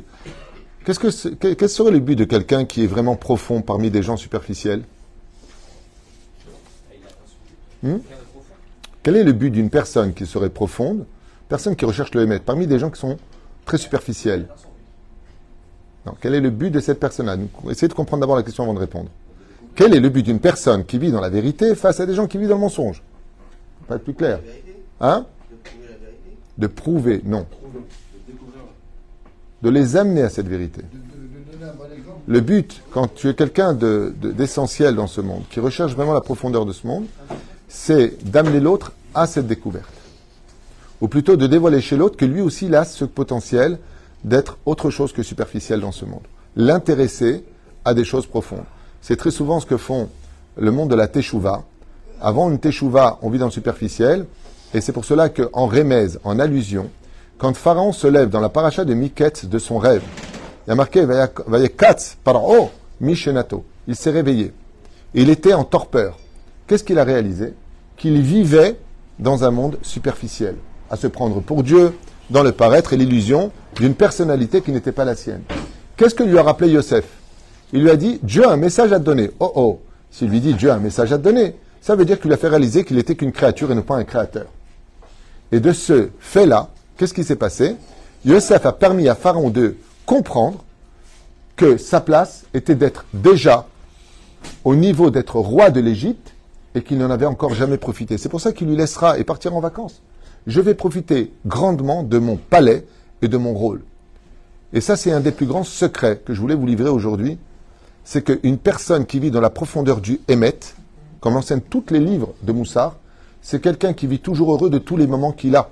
qu'est-ce 0.83 0.99
que, 0.99 1.53
quel 1.53 1.69
serait 1.69 1.91
le 1.91 1.99
but 1.99 2.17
de 2.17 2.25
quelqu'un 2.25 2.65
qui 2.65 2.83
est 2.83 2.87
vraiment 2.87 3.15
profond 3.15 3.61
parmi 3.61 3.89
des 3.89 4.03
gens 4.03 4.17
superficiels? 4.17 4.83
Hmm? 7.81 7.99
Quel 9.01 9.15
est 9.15 9.23
le 9.23 9.31
but 9.31 9.51
d'une 9.51 9.69
personne 9.69 10.13
qui 10.13 10.25
serait 10.25 10.49
profonde, 10.49 11.05
personne 11.47 11.77
qui 11.77 11.85
recherche 11.85 12.13
le 12.13 12.23
Hémet, 12.23 12.39
parmi 12.39 12.67
des 12.67 12.77
gens 12.77 12.89
qui 12.89 12.99
sont 12.99 13.15
très 13.63 13.77
superficiels? 13.77 14.49
Quel 16.19 16.35
est 16.35 16.41
le 16.41 16.49
but 16.49 16.71
de 16.71 16.81
cette 16.81 16.99
personne-là? 16.99 17.37
Essayez 17.69 17.87
de 17.87 17.93
comprendre 17.93 18.19
d'abord 18.19 18.35
la 18.35 18.43
question 18.43 18.65
avant 18.65 18.73
de 18.73 18.79
répondre. 18.79 19.09
Quel 19.75 19.93
est 19.93 19.99
le 19.99 20.09
but 20.09 20.23
d'une 20.23 20.39
personne 20.39 20.85
qui 20.85 20.97
vit 20.97 21.11
dans 21.11 21.19
la 21.19 21.29
vérité 21.29 21.75
face 21.75 21.99
à 21.99 22.05
des 22.05 22.13
gens 22.13 22.27
qui 22.27 22.37
vivent 22.37 22.49
dans 22.49 22.55
le 22.55 22.61
mensonge? 22.61 23.03
Pas 23.87 23.99
plus 23.99 24.13
clair. 24.13 24.39
Hein? 25.01 25.25
De 26.57 26.67
prouver, 26.67 27.21
non. 27.25 27.45
De 29.61 29.69
les 29.69 29.97
amener 29.97 30.21
à 30.21 30.29
cette 30.29 30.47
vérité. 30.47 30.81
Le 32.27 32.39
but, 32.39 32.81
quand 32.91 33.13
tu 33.13 33.27
es 33.29 33.33
quelqu'un 33.33 33.73
d'essentiel 33.73 34.95
dans 34.95 35.07
ce 35.07 35.21
monde, 35.21 35.43
qui 35.49 35.59
recherche 35.59 35.93
vraiment 35.93 36.13
la 36.13 36.21
profondeur 36.21 36.65
de 36.65 36.71
ce 36.71 36.87
monde, 36.87 37.05
c'est 37.67 38.23
d'amener 38.23 38.59
l'autre 38.59 38.93
à 39.13 39.27
cette 39.27 39.47
découverte. 39.47 39.93
Ou 41.01 41.07
plutôt 41.07 41.35
de 41.35 41.45
dévoiler 41.45 41.81
chez 41.81 41.97
l'autre 41.97 42.15
que 42.15 42.25
lui 42.25 42.41
aussi 42.41 42.67
il 42.67 42.75
a 42.75 42.85
ce 42.85 43.03
potentiel 43.03 43.79
d'être 44.23 44.57
autre 44.65 44.89
chose 44.89 45.11
que 45.11 45.21
superficiel 45.21 45.81
dans 45.81 45.91
ce 45.91 46.05
monde. 46.05 46.23
L'intéresser 46.55 47.43
à 47.83 47.93
des 47.93 48.05
choses 48.05 48.25
profondes. 48.25 48.63
C'est 49.07 49.17
très 49.17 49.29
souvent 49.29 49.59
ce 49.59 49.67
que 49.67 49.77
font 49.77 50.09
le 50.57 50.71
monde 50.71 50.89
de 50.89 50.95
la 50.95 51.07
teshuva. 51.07 51.61
Avant 52.19 52.49
une 52.49 52.57
teshuva, 52.57 53.19
on 53.21 53.29
vit 53.29 53.37
dans 53.37 53.45
le 53.45 53.51
superficiel. 53.51 54.25
Et 54.73 54.81
c'est 54.81 54.93
pour 54.93 55.05
cela 55.05 55.29
qu'en 55.29 55.67
rémèse, 55.67 56.19
en 56.23 56.39
allusion, 56.39 56.89
quand 57.37 57.55
Pharaon 57.55 57.91
se 57.91 58.07
lève 58.07 58.29
dans 58.29 58.39
la 58.39 58.49
paracha 58.49 58.83
de 58.83 58.95
Miket 58.95 59.45
de 59.45 59.59
son 59.59 59.77
rêve, 59.77 60.01
il 60.65 60.69
y 60.69 60.73
a 60.73 60.75
marqué 60.75 61.05
Vayekatz 61.05 62.17
oh, 62.25 62.71
Mishenato. 62.99 63.63
Il 63.87 63.95
s'est 63.95 64.09
réveillé. 64.09 64.53
il 65.13 65.29
était 65.29 65.53
en 65.53 65.65
torpeur. 65.65 66.17
Qu'est-ce 66.65 66.83
qu'il 66.83 66.97
a 66.97 67.03
réalisé? 67.03 67.53
Qu'il 67.97 68.19
vivait 68.23 68.79
dans 69.19 69.43
un 69.43 69.51
monde 69.51 69.77
superficiel, 69.83 70.55
à 70.89 70.95
se 70.95 71.05
prendre 71.05 71.41
pour 71.41 71.61
Dieu, 71.61 71.93
dans 72.31 72.41
le 72.41 72.53
paraître 72.53 72.93
et 72.93 72.97
l'illusion 72.97 73.51
d'une 73.75 73.93
personnalité 73.93 74.61
qui 74.61 74.71
n'était 74.71 74.91
pas 74.91 75.05
la 75.05 75.13
sienne. 75.13 75.43
Qu'est-ce 75.95 76.15
que 76.15 76.23
lui 76.23 76.39
a 76.39 76.41
rappelé 76.41 76.71
Yosef? 76.71 77.05
Il 77.73 77.81
lui 77.81 77.89
a 77.89 77.95
dit 77.95 78.19
Dieu 78.23 78.47
a 78.47 78.51
un 78.51 78.57
message 78.57 78.91
à 78.91 78.99
te 78.99 79.05
donner. 79.05 79.31
Oh 79.39 79.51
oh 79.55 79.81
S'il 80.11 80.29
lui 80.29 80.39
dit 80.39 80.53
Dieu 80.53 80.71
a 80.71 80.75
un 80.75 80.79
message 80.79 81.11
à 81.11 81.17
te 81.17 81.23
donner, 81.23 81.55
ça 81.81 81.95
veut 81.95 82.05
dire 82.05 82.19
qu'il 82.19 82.29
lui 82.29 82.33
a 82.33 82.37
fait 82.37 82.47
réaliser 82.47 82.83
qu'il 82.83 82.97
n'était 82.97 83.15
qu'une 83.15 83.31
créature 83.31 83.71
et 83.71 83.75
non 83.75 83.81
pas 83.81 83.95
un 83.95 84.03
créateur. 84.03 84.47
Et 85.51 85.59
de 85.59 85.71
ce 85.71 86.09
fait-là, 86.19 86.69
qu'est-ce 86.97 87.13
qui 87.13 87.23
s'est 87.23 87.35
passé? 87.35 87.75
Yosef 88.25 88.65
a 88.65 88.73
permis 88.73 89.07
à 89.07 89.15
Pharaon 89.15 89.49
de 89.49 89.75
comprendre 90.05 90.63
que 91.55 91.77
sa 91.77 92.01
place 92.01 92.45
était 92.53 92.75
d'être 92.75 93.05
déjà 93.13 93.67
au 94.63 94.75
niveau 94.75 95.09
d'être 95.09 95.39
roi 95.39 95.69
de 95.69 95.79
l'Égypte 95.79 96.33
et 96.75 96.81
qu'il 96.81 96.97
n'en 96.97 97.09
avait 97.09 97.25
encore 97.25 97.53
jamais 97.53 97.77
profité. 97.77 98.17
C'est 98.17 98.29
pour 98.29 98.41
ça 98.41 98.51
qu'il 98.51 98.67
lui 98.67 98.75
laissera 98.75 99.17
et 99.17 99.23
partira 99.23 99.55
en 99.55 99.61
vacances. 99.61 100.01
Je 100.47 100.61
vais 100.61 100.73
profiter 100.73 101.31
grandement 101.45 102.03
de 102.03 102.17
mon 102.19 102.35
palais 102.35 102.85
et 103.21 103.27
de 103.27 103.37
mon 103.37 103.53
rôle. 103.53 103.81
Et 104.73 104.81
ça, 104.81 104.95
c'est 104.95 105.11
un 105.11 105.21
des 105.21 105.31
plus 105.31 105.45
grands 105.45 105.63
secrets 105.63 106.21
que 106.23 106.33
je 106.33 106.41
voulais 106.41 106.55
vous 106.55 106.65
livrer 106.65 106.89
aujourd'hui. 106.89 107.37
C'est 108.05 108.21
qu'une 108.21 108.59
personne 108.59 109.05
qui 109.05 109.19
vit 109.19 109.31
dans 109.31 109.41
la 109.41 109.49
profondeur 109.49 109.99
du 109.99 110.21
Hémet, 110.27 110.59
comme 111.19 111.33
l'enseignent 111.33 111.61
tous 111.61 111.85
les 111.89 111.99
livres 111.99 112.33
de 112.43 112.51
Moussard, 112.51 112.95
c'est 113.41 113.59
quelqu'un 113.59 113.93
qui 113.93 114.05
vit 114.07 114.19
toujours 114.19 114.53
heureux 114.53 114.69
de 114.69 114.77
tous 114.77 114.95
les 114.95 115.07
moments 115.07 115.31
qu'il 115.31 115.55
a. 115.55 115.69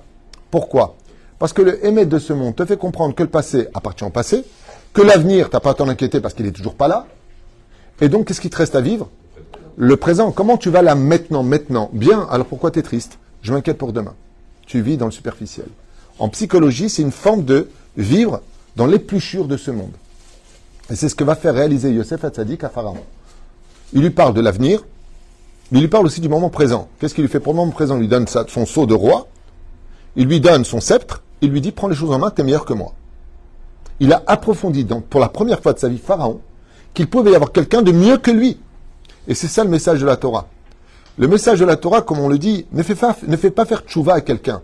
Pourquoi? 0.50 0.96
Parce 1.38 1.52
que 1.52 1.62
le 1.62 1.84
Hémet 1.86 2.06
de 2.06 2.18
ce 2.18 2.32
monde 2.32 2.56
te 2.56 2.64
fait 2.64 2.76
comprendre 2.76 3.14
que 3.14 3.22
le 3.22 3.28
passé 3.28 3.68
appartient 3.72 4.04
au 4.04 4.10
passé, 4.10 4.44
que 4.92 5.00
l'avenir, 5.00 5.48
tu 5.48 5.56
n'as 5.56 5.60
pas 5.60 5.70
à 5.70 5.74
t'en 5.74 5.88
inquiéter 5.88 6.20
parce 6.20 6.34
qu'il 6.34 6.44
n'est 6.44 6.52
toujours 6.52 6.74
pas 6.74 6.88
là. 6.88 7.06
Et 8.00 8.08
donc, 8.08 8.26
qu'est-ce 8.26 8.40
qui 8.40 8.50
te 8.50 8.56
reste 8.56 8.74
à 8.74 8.80
vivre? 8.80 9.08
Le 9.76 9.96
présent. 9.96 10.32
Comment 10.32 10.56
tu 10.56 10.70
vas 10.70 10.82
là 10.82 10.94
maintenant, 10.94 11.42
maintenant? 11.42 11.88
Bien, 11.92 12.26
alors 12.30 12.46
pourquoi 12.46 12.70
tu 12.70 12.80
es 12.80 12.82
triste? 12.82 13.18
Je 13.42 13.52
m'inquiète 13.52 13.78
pour 13.78 13.92
demain. 13.92 14.14
Tu 14.66 14.80
vis 14.80 14.96
dans 14.96 15.06
le 15.06 15.12
superficiel. 15.12 15.66
En 16.18 16.28
psychologie, 16.28 16.88
c'est 16.88 17.02
une 17.02 17.12
forme 17.12 17.44
de 17.44 17.68
vivre 17.96 18.40
dans 18.76 18.86
l'épluchure 18.86 19.46
de 19.46 19.56
ce 19.56 19.70
monde. 19.70 19.92
Et 20.90 20.96
c'est 20.96 21.08
ce 21.08 21.14
que 21.14 21.24
va 21.24 21.34
faire 21.34 21.54
réaliser 21.54 21.90
Yosef 21.92 22.24
Hatzadik 22.24 22.64
à 22.64 22.68
Pharaon. 22.68 22.98
Il 23.92 24.02
lui 24.02 24.10
parle 24.10 24.34
de 24.34 24.40
l'avenir, 24.40 24.84
mais 25.70 25.78
il 25.78 25.82
lui 25.82 25.88
parle 25.88 26.06
aussi 26.06 26.20
du 26.20 26.28
moment 26.28 26.50
présent. 26.50 26.88
Qu'est-ce 26.98 27.14
qu'il 27.14 27.24
lui 27.24 27.30
fait 27.30 27.40
pour 27.40 27.52
le 27.52 27.58
moment 27.58 27.72
présent? 27.72 27.96
Il 27.96 28.00
lui 28.00 28.08
donne 28.08 28.26
son 28.26 28.66
sceau 28.66 28.86
de 28.86 28.94
roi, 28.94 29.28
il 30.16 30.26
lui 30.26 30.40
donne 30.40 30.64
son 30.64 30.80
sceptre, 30.80 31.22
il 31.40 31.50
lui 31.50 31.60
dit 31.60 31.72
Prends 31.72 31.88
les 31.88 31.96
choses 31.96 32.12
en 32.12 32.18
main, 32.18 32.30
tu 32.30 32.42
es 32.42 32.44
meilleur 32.44 32.64
que 32.64 32.74
moi. 32.74 32.92
Il 34.00 34.12
a 34.12 34.22
approfondi, 34.26 34.84
donc, 34.84 35.04
pour 35.06 35.20
la 35.20 35.28
première 35.28 35.60
fois 35.60 35.72
de 35.72 35.78
sa 35.78 35.88
vie, 35.88 35.98
Pharaon, 35.98 36.40
qu'il 36.92 37.08
pouvait 37.08 37.32
y 37.32 37.34
avoir 37.34 37.52
quelqu'un 37.52 37.82
de 37.82 37.92
mieux 37.92 38.18
que 38.18 38.30
lui. 38.30 38.58
Et 39.28 39.34
c'est 39.34 39.48
ça 39.48 39.64
le 39.64 39.70
message 39.70 40.00
de 40.00 40.06
la 40.06 40.16
Torah. 40.16 40.48
Le 41.16 41.28
message 41.28 41.60
de 41.60 41.64
la 41.64 41.76
Torah, 41.76 42.02
comme 42.02 42.18
on 42.18 42.28
le 42.28 42.38
dit, 42.38 42.66
ne 42.72 42.82
fait 42.82 42.94
pas, 42.96 43.64
faire 43.64 43.82
tchouva 43.86 44.14
à 44.14 44.20
quelqu'un. 44.20 44.62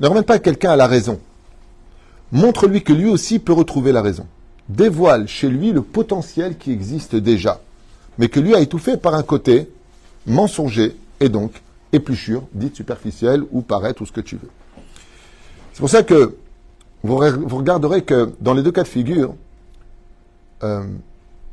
Ne 0.00 0.08
remène 0.08 0.24
pas 0.24 0.40
quelqu'un 0.40 0.72
à 0.72 0.76
la 0.76 0.88
raison. 0.88 1.20
Montre-lui 2.32 2.82
que 2.82 2.92
lui 2.92 3.08
aussi 3.08 3.38
peut 3.38 3.52
retrouver 3.52 3.92
la 3.92 4.02
raison. 4.02 4.26
Dévoile 4.68 5.28
chez 5.28 5.48
lui 5.48 5.72
le 5.72 5.82
potentiel 5.82 6.56
qui 6.56 6.72
existe 6.72 7.16
déjà, 7.16 7.60
mais 8.18 8.28
que 8.28 8.40
lui 8.40 8.54
a 8.54 8.60
étouffé 8.60 8.96
par 8.96 9.14
un 9.14 9.22
côté 9.22 9.70
mensonger 10.26 10.96
et 11.20 11.28
donc 11.28 11.62
épluchure, 11.92 12.44
dite 12.52 12.76
superficielle 12.76 13.42
ou 13.52 13.62
paraître 13.62 14.02
ou 14.02 14.06
ce 14.06 14.12
que 14.12 14.20
tu 14.20 14.36
veux. 14.36 14.50
C'est 15.72 15.80
pour 15.80 15.90
ça 15.90 16.02
que 16.02 16.36
vous, 17.02 17.16
regarderez 17.16 18.02
que 18.02 18.32
dans 18.40 18.54
les 18.54 18.62
deux 18.62 18.72
cas 18.72 18.82
de 18.82 18.88
figure, 18.88 19.34
euh, 20.62 20.82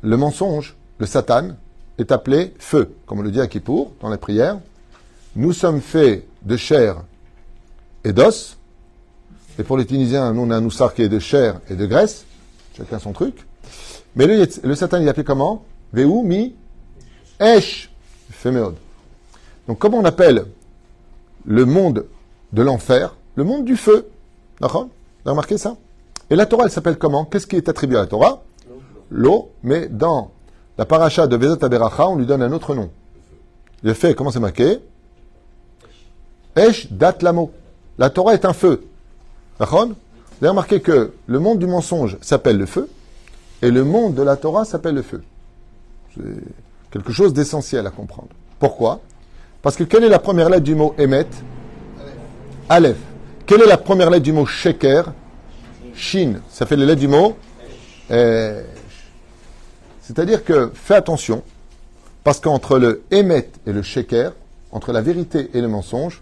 le 0.00 0.16
mensonge, 0.16 0.74
le 0.98 1.06
Satan, 1.06 1.50
est 1.98 2.10
appelé 2.10 2.54
feu, 2.58 2.94
comme 3.06 3.18
on 3.18 3.22
le 3.22 3.30
dit 3.30 3.40
à 3.40 3.46
Kippour, 3.46 3.92
dans 4.00 4.08
la 4.08 4.16
prière. 4.16 4.58
Nous 5.36 5.52
sommes 5.52 5.80
faits 5.80 6.26
de 6.42 6.56
chair 6.56 7.02
et 8.04 8.12
d'os. 8.12 8.56
Et 9.58 9.62
pour 9.62 9.76
les 9.76 9.84
Tunisiens, 9.84 10.32
nous, 10.32 10.42
on 10.42 10.50
a 10.50 10.56
un 10.56 10.60
noussar 10.60 10.94
qui 10.94 11.02
est 11.02 11.08
de 11.08 11.18
chair 11.18 11.60
et 11.68 11.74
de 11.74 11.84
graisse. 11.84 12.24
Chacun 12.76 12.98
son 12.98 13.12
truc. 13.12 13.46
Mais 14.16 14.26
le, 14.26 14.74
Satan, 14.74 15.00
il 15.00 15.08
appelé 15.08 15.24
comment? 15.24 15.64
Veu 15.92 16.06
mi 16.22 16.54
esh 17.40 17.90
féméode. 18.30 18.76
Donc, 19.68 19.78
comment 19.78 19.98
on 19.98 20.04
appelle 20.04 20.46
le 21.44 21.64
monde 21.64 22.06
de 22.52 22.62
l'enfer 22.62 23.16
Le 23.36 23.44
monde 23.44 23.64
du 23.64 23.76
feu. 23.76 24.08
D'accord? 24.60 24.84
Vous 24.84 25.28
avez 25.28 25.30
remarqué 25.30 25.58
ça? 25.58 25.76
Et 26.30 26.36
la 26.36 26.46
Torah, 26.46 26.64
elle 26.64 26.70
s'appelle 26.70 26.98
comment? 26.98 27.24
Qu'est-ce 27.24 27.46
qui 27.46 27.56
est 27.56 27.68
attribué 27.68 27.96
à 27.98 28.02
la 28.02 28.06
Torah? 28.06 28.42
L'eau, 29.10 29.50
mais 29.62 29.88
dans 29.88 30.30
la 30.78 30.86
paracha 30.86 31.26
de 31.26 31.36
Vezat 31.36 31.58
Aberacha, 31.64 32.08
on 32.08 32.16
lui 32.16 32.26
donne 32.26 32.42
un 32.42 32.52
autre 32.52 32.74
nom. 32.74 32.90
Le 33.82 33.92
fait, 33.94 34.14
comment 34.14 34.30
c'est 34.30 34.40
marqué? 34.40 34.78
Esh 36.56 36.90
dat 36.90 37.18
lamo. 37.20 37.52
La 37.98 38.10
Torah 38.10 38.34
est 38.34 38.44
un 38.44 38.52
feu. 38.52 38.86
D'accord? 39.58 39.88
Vous 40.42 40.46
avez 40.46 40.50
remarqué 40.54 40.80
que 40.80 41.12
le 41.28 41.38
monde 41.38 41.60
du 41.60 41.68
mensonge 41.68 42.18
s'appelle 42.20 42.58
le 42.58 42.66
feu 42.66 42.88
et 43.62 43.70
le 43.70 43.84
monde 43.84 44.14
de 44.16 44.22
la 44.22 44.34
Torah 44.34 44.64
s'appelle 44.64 44.96
le 44.96 45.02
feu. 45.02 45.22
C'est 46.16 46.20
quelque 46.90 47.12
chose 47.12 47.32
d'essentiel 47.32 47.86
à 47.86 47.90
comprendre. 47.90 48.30
Pourquoi? 48.58 49.02
Parce 49.62 49.76
que 49.76 49.84
quelle 49.84 50.02
est 50.02 50.08
la 50.08 50.18
première 50.18 50.48
lettre 50.48 50.64
du 50.64 50.74
mot 50.74 50.96
émet 50.98 51.28
Aleph. 52.68 52.96
Quelle 53.46 53.62
est 53.62 53.68
la 53.68 53.76
première 53.76 54.10
lettre 54.10 54.24
du 54.24 54.32
mot 54.32 54.44
sheker? 54.44 55.12
Shin. 55.94 56.40
Ça 56.48 56.66
fait 56.66 56.74
les 56.74 56.86
lettres 56.86 57.02
du 57.02 57.06
mot 57.06 57.36
C'est-à-dire 60.00 60.44
que 60.44 60.72
fais 60.74 60.96
attention, 60.96 61.44
parce 62.24 62.40
qu'entre 62.40 62.80
le 62.80 63.04
émet 63.12 63.48
et 63.64 63.72
le 63.72 63.82
sheker, 63.82 64.32
entre 64.72 64.90
la 64.90 65.02
vérité 65.02 65.50
et 65.54 65.60
le 65.60 65.68
mensonge, 65.68 66.20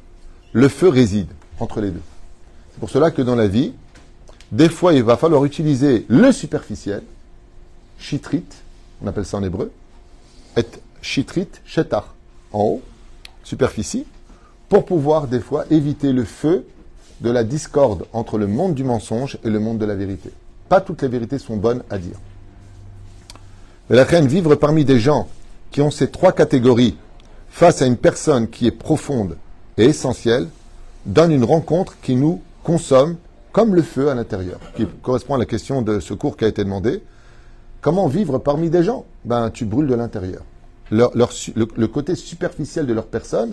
le 0.52 0.68
feu 0.68 0.90
réside 0.90 1.28
entre 1.58 1.80
les 1.80 1.90
deux. 1.90 2.02
C'est 2.72 2.80
pour 2.80 2.90
cela 2.90 3.10
que 3.10 3.22
dans 3.22 3.34
la 3.34 3.46
vie, 3.46 3.72
des 4.52 4.68
fois, 4.68 4.92
il 4.94 5.02
va 5.02 5.16
falloir 5.16 5.44
utiliser 5.44 6.04
le 6.08 6.32
superficiel, 6.32 7.02
chitrit, 7.98 8.44
on 9.02 9.06
appelle 9.06 9.24
ça 9.24 9.36
en 9.36 9.42
hébreu, 9.42 9.70
et 10.56 10.64
chitrit, 11.02 11.48
shetar, 11.64 12.14
en 12.52 12.62
haut, 12.62 12.82
superficie, 13.44 14.06
pour 14.68 14.84
pouvoir 14.84 15.28
des 15.28 15.40
fois 15.40 15.64
éviter 15.70 16.12
le 16.12 16.24
feu 16.24 16.66
de 17.20 17.30
la 17.30 17.44
discorde 17.44 18.06
entre 18.12 18.38
le 18.38 18.46
monde 18.46 18.74
du 18.74 18.84
mensonge 18.84 19.38
et 19.44 19.50
le 19.50 19.60
monde 19.60 19.78
de 19.78 19.84
la 19.84 19.94
vérité. 19.94 20.30
Pas 20.68 20.80
toutes 20.80 21.02
les 21.02 21.08
vérités 21.08 21.38
sont 21.38 21.56
bonnes 21.56 21.82
à 21.90 21.98
dire. 21.98 22.16
Mais 23.88 23.96
la 23.96 24.04
reine 24.04 24.26
vivre 24.26 24.54
parmi 24.54 24.84
des 24.84 24.98
gens 24.98 25.28
qui 25.70 25.80
ont 25.80 25.90
ces 25.90 26.10
trois 26.10 26.32
catégories 26.32 26.96
face 27.50 27.82
à 27.82 27.86
une 27.86 27.96
personne 27.96 28.48
qui 28.48 28.66
est 28.66 28.72
profonde 28.72 29.36
et 29.76 29.84
essentielle, 29.84 30.48
donne 31.06 31.32
une 31.32 31.44
rencontre 31.44 31.96
qui 32.00 32.14
nous 32.14 32.40
consomme 32.62 33.16
comme 33.52 33.74
le 33.74 33.82
feu 33.82 34.10
à 34.10 34.14
l'intérieur, 34.14 34.60
qui 34.76 34.86
correspond 35.02 35.34
à 35.34 35.38
la 35.38 35.46
question 35.46 35.82
de 35.82 36.00
ce 36.00 36.14
cours 36.14 36.36
qui 36.36 36.44
a 36.44 36.48
été 36.48 36.64
demandé. 36.64 37.02
Comment 37.80 38.06
vivre 38.08 38.38
parmi 38.38 38.70
des 38.70 38.84
gens? 38.84 39.04
Ben, 39.24 39.50
tu 39.50 39.64
brûles 39.64 39.86
de 39.86 39.94
l'intérieur. 39.94 40.42
le, 40.90 41.86
côté 41.86 42.14
superficiel 42.14 42.86
de 42.86 42.92
leur 42.92 43.06
personne, 43.06 43.52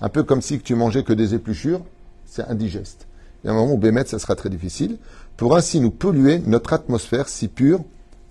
un 0.00 0.08
peu 0.08 0.22
comme 0.22 0.42
si 0.42 0.60
tu 0.60 0.74
mangeais 0.74 1.02
que 1.02 1.12
des 1.12 1.34
épluchures, 1.34 1.80
c'est 2.26 2.44
indigeste. 2.44 3.06
Il 3.42 3.46
y 3.46 3.50
a 3.50 3.52
un 3.52 3.56
moment 3.56 3.74
où 3.74 3.78
Bémet, 3.78 4.04
ça 4.06 4.18
sera 4.18 4.34
très 4.34 4.50
difficile, 4.50 4.98
pour 5.36 5.56
ainsi 5.56 5.80
nous 5.80 5.90
polluer 5.90 6.40
notre 6.40 6.72
atmosphère 6.72 7.28
si 7.28 7.48
pure 7.48 7.80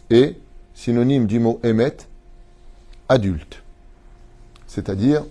et 0.10 0.38
synonyme 0.74 1.26
du 1.26 1.40
mot 1.40 1.60
émet, 1.64 1.98
adulte. 3.10 3.64
C'est-à-dire 4.68 5.24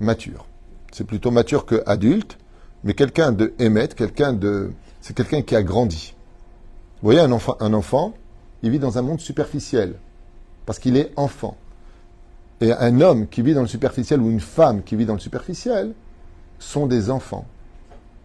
mature. 0.00 0.46
C'est 0.92 1.04
plutôt 1.04 1.30
mature 1.30 1.64
que 1.64 1.82
adulte, 1.86 2.38
mais 2.88 2.94
quelqu'un 2.94 3.32
de 3.32 3.52
émet, 3.58 3.88
quelqu'un 3.88 4.32
de. 4.32 4.72
C'est 5.02 5.14
quelqu'un 5.14 5.42
qui 5.42 5.54
a 5.54 5.62
grandi. 5.62 6.14
Vous 7.02 7.08
voyez, 7.08 7.20
un 7.20 7.30
enfant, 7.32 7.54
un 7.60 7.74
enfant, 7.74 8.14
il 8.62 8.70
vit 8.70 8.78
dans 8.78 8.96
un 8.96 9.02
monde 9.02 9.20
superficiel, 9.20 9.96
parce 10.64 10.78
qu'il 10.78 10.96
est 10.96 11.12
enfant. 11.16 11.58
Et 12.62 12.72
un 12.72 13.02
homme 13.02 13.28
qui 13.28 13.42
vit 13.42 13.52
dans 13.52 13.60
le 13.60 13.66
superficiel 13.66 14.22
ou 14.22 14.30
une 14.30 14.40
femme 14.40 14.82
qui 14.82 14.96
vit 14.96 15.04
dans 15.04 15.12
le 15.12 15.18
superficiel 15.18 15.92
sont 16.58 16.86
des 16.86 17.10
enfants 17.10 17.44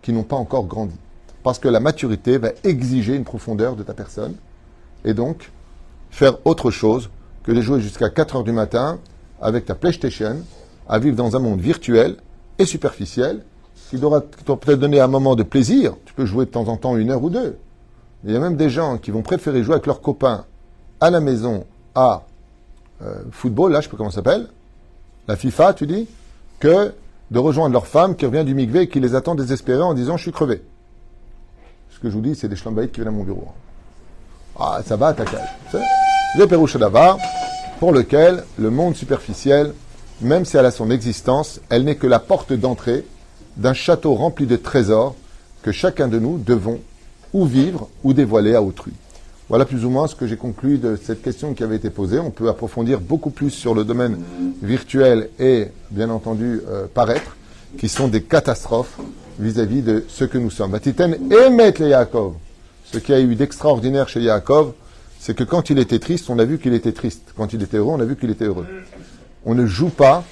qui 0.01 0.13
n'ont 0.13 0.23
pas 0.23 0.37
encore 0.37 0.65
grandi. 0.65 0.95
Parce 1.43 1.59
que 1.59 1.67
la 1.67 1.81
maturité 1.81 2.37
va 2.37 2.51
exiger 2.63 3.15
une 3.17 3.25
profondeur 3.25 3.75
de 3.75 3.83
ta 3.83 3.93
personne. 3.93 4.35
Et 5.03 5.13
donc, 5.13 5.51
faire 6.09 6.37
autre 6.45 6.71
chose 6.71 7.09
que 7.43 7.51
de 7.51 7.59
jouer 7.59 7.81
jusqu'à 7.81 8.09
4 8.09 8.37
heures 8.37 8.43
du 8.45 8.53
matin 8.53 9.01
avec 9.41 9.65
ta 9.65 9.75
PlayStation, 9.75 10.37
à 10.87 10.99
vivre 10.99 11.17
dans 11.17 11.35
un 11.35 11.39
monde 11.39 11.59
virtuel 11.59 12.15
et 12.59 12.65
superficiel, 12.65 13.43
qui 13.93 13.99
doit 13.99 14.21
peut-être 14.21 14.79
donner 14.79 14.99
un 14.99 15.07
moment 15.07 15.35
de 15.35 15.43
plaisir. 15.43 15.95
Tu 16.05 16.13
peux 16.13 16.25
jouer 16.25 16.45
de 16.45 16.51
temps 16.51 16.67
en 16.67 16.77
temps 16.77 16.97
une 16.97 17.11
heure 17.11 17.23
ou 17.23 17.29
deux. 17.29 17.57
Il 18.25 18.31
y 18.31 18.35
a 18.35 18.39
même 18.39 18.55
des 18.55 18.69
gens 18.69 18.97
qui 18.97 19.11
vont 19.11 19.21
préférer 19.21 19.63
jouer 19.63 19.73
avec 19.73 19.85
leurs 19.85 20.01
copains 20.01 20.45
à 21.01 21.09
la 21.09 21.19
maison 21.19 21.65
à 21.95 22.23
euh, 23.01 23.15
football, 23.31 23.71
là, 23.71 23.81
je 23.81 23.85
sais 23.85 23.91
pas 23.91 23.97
comment 23.97 24.09
ça 24.09 24.17
s'appelle, 24.17 24.47
la 25.27 25.35
FIFA, 25.35 25.73
tu 25.73 25.85
dis, 25.85 26.07
que 26.59 26.93
de 27.31 27.39
rejoindre 27.39 27.73
leur 27.73 27.87
femme 27.87 28.15
qui 28.15 28.25
revient 28.25 28.45
du 28.45 28.55
migvé 28.55 28.81
et 28.81 28.87
qui 28.87 28.99
les 28.99 29.15
attend 29.15 29.35
désespérés 29.35 29.81
en 29.81 29.93
disant 29.93 30.17
je 30.17 30.23
suis 30.23 30.31
crevé. 30.31 30.61
Ce 31.91 31.99
que 31.99 32.09
je 32.09 32.13
vous 32.13 32.21
dis, 32.21 32.35
c'est 32.35 32.47
des 32.47 32.55
schlambaïtes 32.55 32.91
qui 32.91 33.01
viennent 33.01 33.13
à 33.13 33.17
mon 33.17 33.23
bureau. 33.23 33.47
Ah, 34.59 34.81
ça 34.85 34.95
va, 34.95 35.13
ta 35.13 35.25
cage. 35.25 35.49
Le 36.37 36.45
Pérouche 36.45 36.77
d'Avar, 36.77 37.17
pour 37.79 37.91
lequel 37.91 38.43
le 38.57 38.69
monde 38.69 38.95
superficiel, 38.95 39.73
même 40.21 40.45
si 40.45 40.57
elle 40.57 40.65
a 40.65 40.71
son 40.71 40.89
existence, 40.89 41.59
elle 41.69 41.83
n'est 41.83 41.95
que 41.95 42.07
la 42.07 42.19
porte 42.19 42.53
d'entrée 42.53 43.05
d'un 43.57 43.73
château 43.73 44.13
rempli 44.15 44.45
de 44.45 44.55
trésors 44.55 45.15
que 45.61 45.71
chacun 45.71 46.07
de 46.07 46.19
nous 46.19 46.37
devons 46.37 46.79
ou 47.33 47.45
vivre 47.45 47.89
ou 48.03 48.13
dévoiler 48.13 48.55
à 48.55 48.61
autrui. 48.61 48.93
Voilà 49.49 49.65
plus 49.65 49.85
ou 49.85 49.89
moins 49.89 50.07
ce 50.07 50.15
que 50.15 50.25
j'ai 50.25 50.37
conclu 50.37 50.77
de 50.77 50.95
cette 50.95 51.21
question 51.21 51.53
qui 51.53 51.63
avait 51.63 51.75
été 51.75 51.89
posée. 51.89 52.19
On 52.19 52.31
peut 52.31 52.49
approfondir 52.49 53.01
beaucoup 53.01 53.29
plus 53.29 53.49
sur 53.49 53.75
le 53.75 53.83
domaine 53.83 54.17
virtuel 54.61 55.29
et, 55.39 55.67
bien 55.91 56.09
entendu, 56.09 56.61
euh, 56.67 56.87
paraître, 56.91 57.35
qui 57.77 57.89
sont 57.89 58.07
des 58.07 58.23
catastrophes 58.23 58.97
vis-à-vis 59.39 59.81
de 59.81 60.05
ce 60.07 60.23
que 60.23 60.37
nous 60.37 60.49
sommes. 60.49 60.71
Batiten 60.71 61.17
émet 61.31 61.73
les 61.79 61.89
Yaakov. 61.89 62.33
Ce 62.85 62.97
qui 62.99 63.13
a 63.13 63.19
eu 63.19 63.35
d'extraordinaire 63.35 64.07
chez 64.07 64.21
Yaakov, 64.21 64.73
c'est 65.19 65.35
que 65.35 65.43
quand 65.43 65.69
il 65.69 65.79
était 65.79 65.99
triste, 65.99 66.29
on 66.29 66.39
a 66.39 66.45
vu 66.45 66.57
qu'il 66.59 66.73
était 66.73 66.91
triste. 66.91 67.33
Quand 67.35 67.53
il 67.53 67.61
était 67.61 67.77
heureux, 67.77 67.93
on 67.93 67.99
a 67.99 68.05
vu 68.05 68.15
qu'il 68.15 68.29
était 68.29 68.45
heureux. 68.45 68.67
On 69.45 69.55
ne 69.55 69.65
joue 69.65 69.89
pas, 69.89 70.23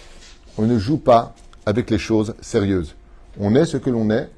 on 0.57 0.63
ne 0.63 0.77
joue 0.77 0.97
pas 0.97 1.35
avec 1.65 1.89
les 1.89 1.97
choses 1.97 2.33
sérieuses. 2.41 2.95
On 3.39 3.55
est 3.55 3.65
ce 3.65 3.77
que 3.77 3.89
l'on 3.89 4.09
est, 4.09 4.29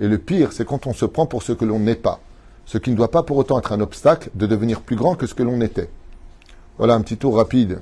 et 0.00 0.08
le 0.08 0.18
pire, 0.18 0.52
c'est 0.52 0.66
quand 0.66 0.86
on 0.86 0.92
se 0.92 1.04
prend 1.04 1.26
pour 1.26 1.42
ce 1.42 1.52
que 1.52 1.64
l'on 1.64 1.78
n'est 1.78 1.94
pas 1.94 2.20
ce 2.66 2.78
qui 2.78 2.90
ne 2.90 2.96
doit 2.96 3.10
pas 3.10 3.22
pour 3.22 3.36
autant 3.36 3.58
être 3.58 3.72
un 3.72 3.80
obstacle 3.80 4.30
de 4.34 4.46
devenir 4.46 4.80
plus 4.80 4.96
grand 4.96 5.14
que 5.14 5.26
ce 5.26 5.34
que 5.34 5.42
l'on 5.42 5.60
était. 5.60 5.90
Voilà 6.78 6.94
un 6.94 7.00
petit 7.02 7.16
tour 7.16 7.36
rapide 7.36 7.80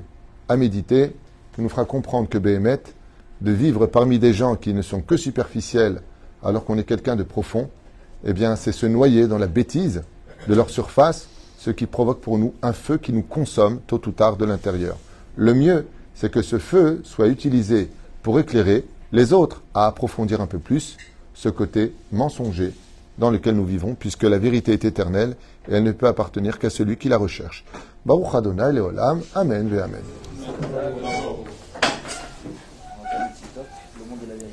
à 0.49 0.57
méditer 0.57 1.15
qui 1.55 1.63
nous 1.63 1.69
fera 1.69 1.85
comprendre 1.85 2.29
que 2.29 2.39
Béhémet, 2.39 2.83
de 3.41 3.53
vivre 3.53 3.87
parmi 3.87 4.19
des 4.19 4.33
gens 4.33 4.57
qui 4.57 4.75
ne 4.75 4.83
sont 4.83 5.01
que 5.01 5.17
superficiels 5.17 6.03
alors 6.43 6.65
qu'on 6.65 6.79
est 6.79 6.85
quelqu'un 6.85 7.17
de 7.17 7.23
profond, 7.23 7.71
eh 8.25 8.33
bien 8.33 8.57
c'est 8.57 8.73
se 8.73 8.87
noyer 8.87 9.27
dans 9.27 9.39
la 9.39 9.47
bêtise 9.47 10.03
de 10.49 10.55
leur 10.55 10.71
surface, 10.71 11.29
ce 11.59 11.71
qui 11.71 11.87
provoque 11.87 12.21
pour 12.21 12.39
nous 12.39 12.55
un 12.63 12.73
feu 12.73 12.99
qui 12.99 13.13
nous 13.13 13.23
consomme 13.23 13.81
tôt 13.87 14.01
ou 14.07 14.11
tard 14.11 14.37
de 14.37 14.45
l'intérieur. 14.45 14.97
Le 15.37 15.55
mieux, 15.55 15.87
c'est 16.15 16.31
que 16.31 16.43
ce 16.43 16.59
feu 16.59 17.01
soit 17.05 17.29
utilisé 17.29 17.91
pour 18.23 18.39
éclairer 18.41 18.85
les 19.13 19.33
autres 19.33 19.63
à 19.75 19.87
approfondir 19.87 20.41
un 20.41 20.47
peu 20.47 20.59
plus 20.59 20.97
ce 21.35 21.49
côté 21.49 21.93
mensonger 22.11 22.73
dans 23.19 23.31
lequel 23.31 23.55
nous 23.55 23.65
vivons, 23.65 23.95
puisque 23.95 24.25
la 24.25 24.39
vérité 24.39 24.73
est 24.73 24.85
éternelle 24.85 25.37
et 25.69 25.75
elle 25.75 25.85
ne 25.85 25.93
peut 25.93 26.07
appartenir 26.07 26.59
qu'à 26.59 26.71
celui 26.71 26.97
qui 26.97 27.09
la 27.09 27.19
recherche. 27.19 27.65
Baruch 28.07 28.35
Adonai 28.35 28.73
Leolam. 28.73 29.21
Amen 29.35 29.69
ve 29.69 29.79
Amen. 29.81 30.03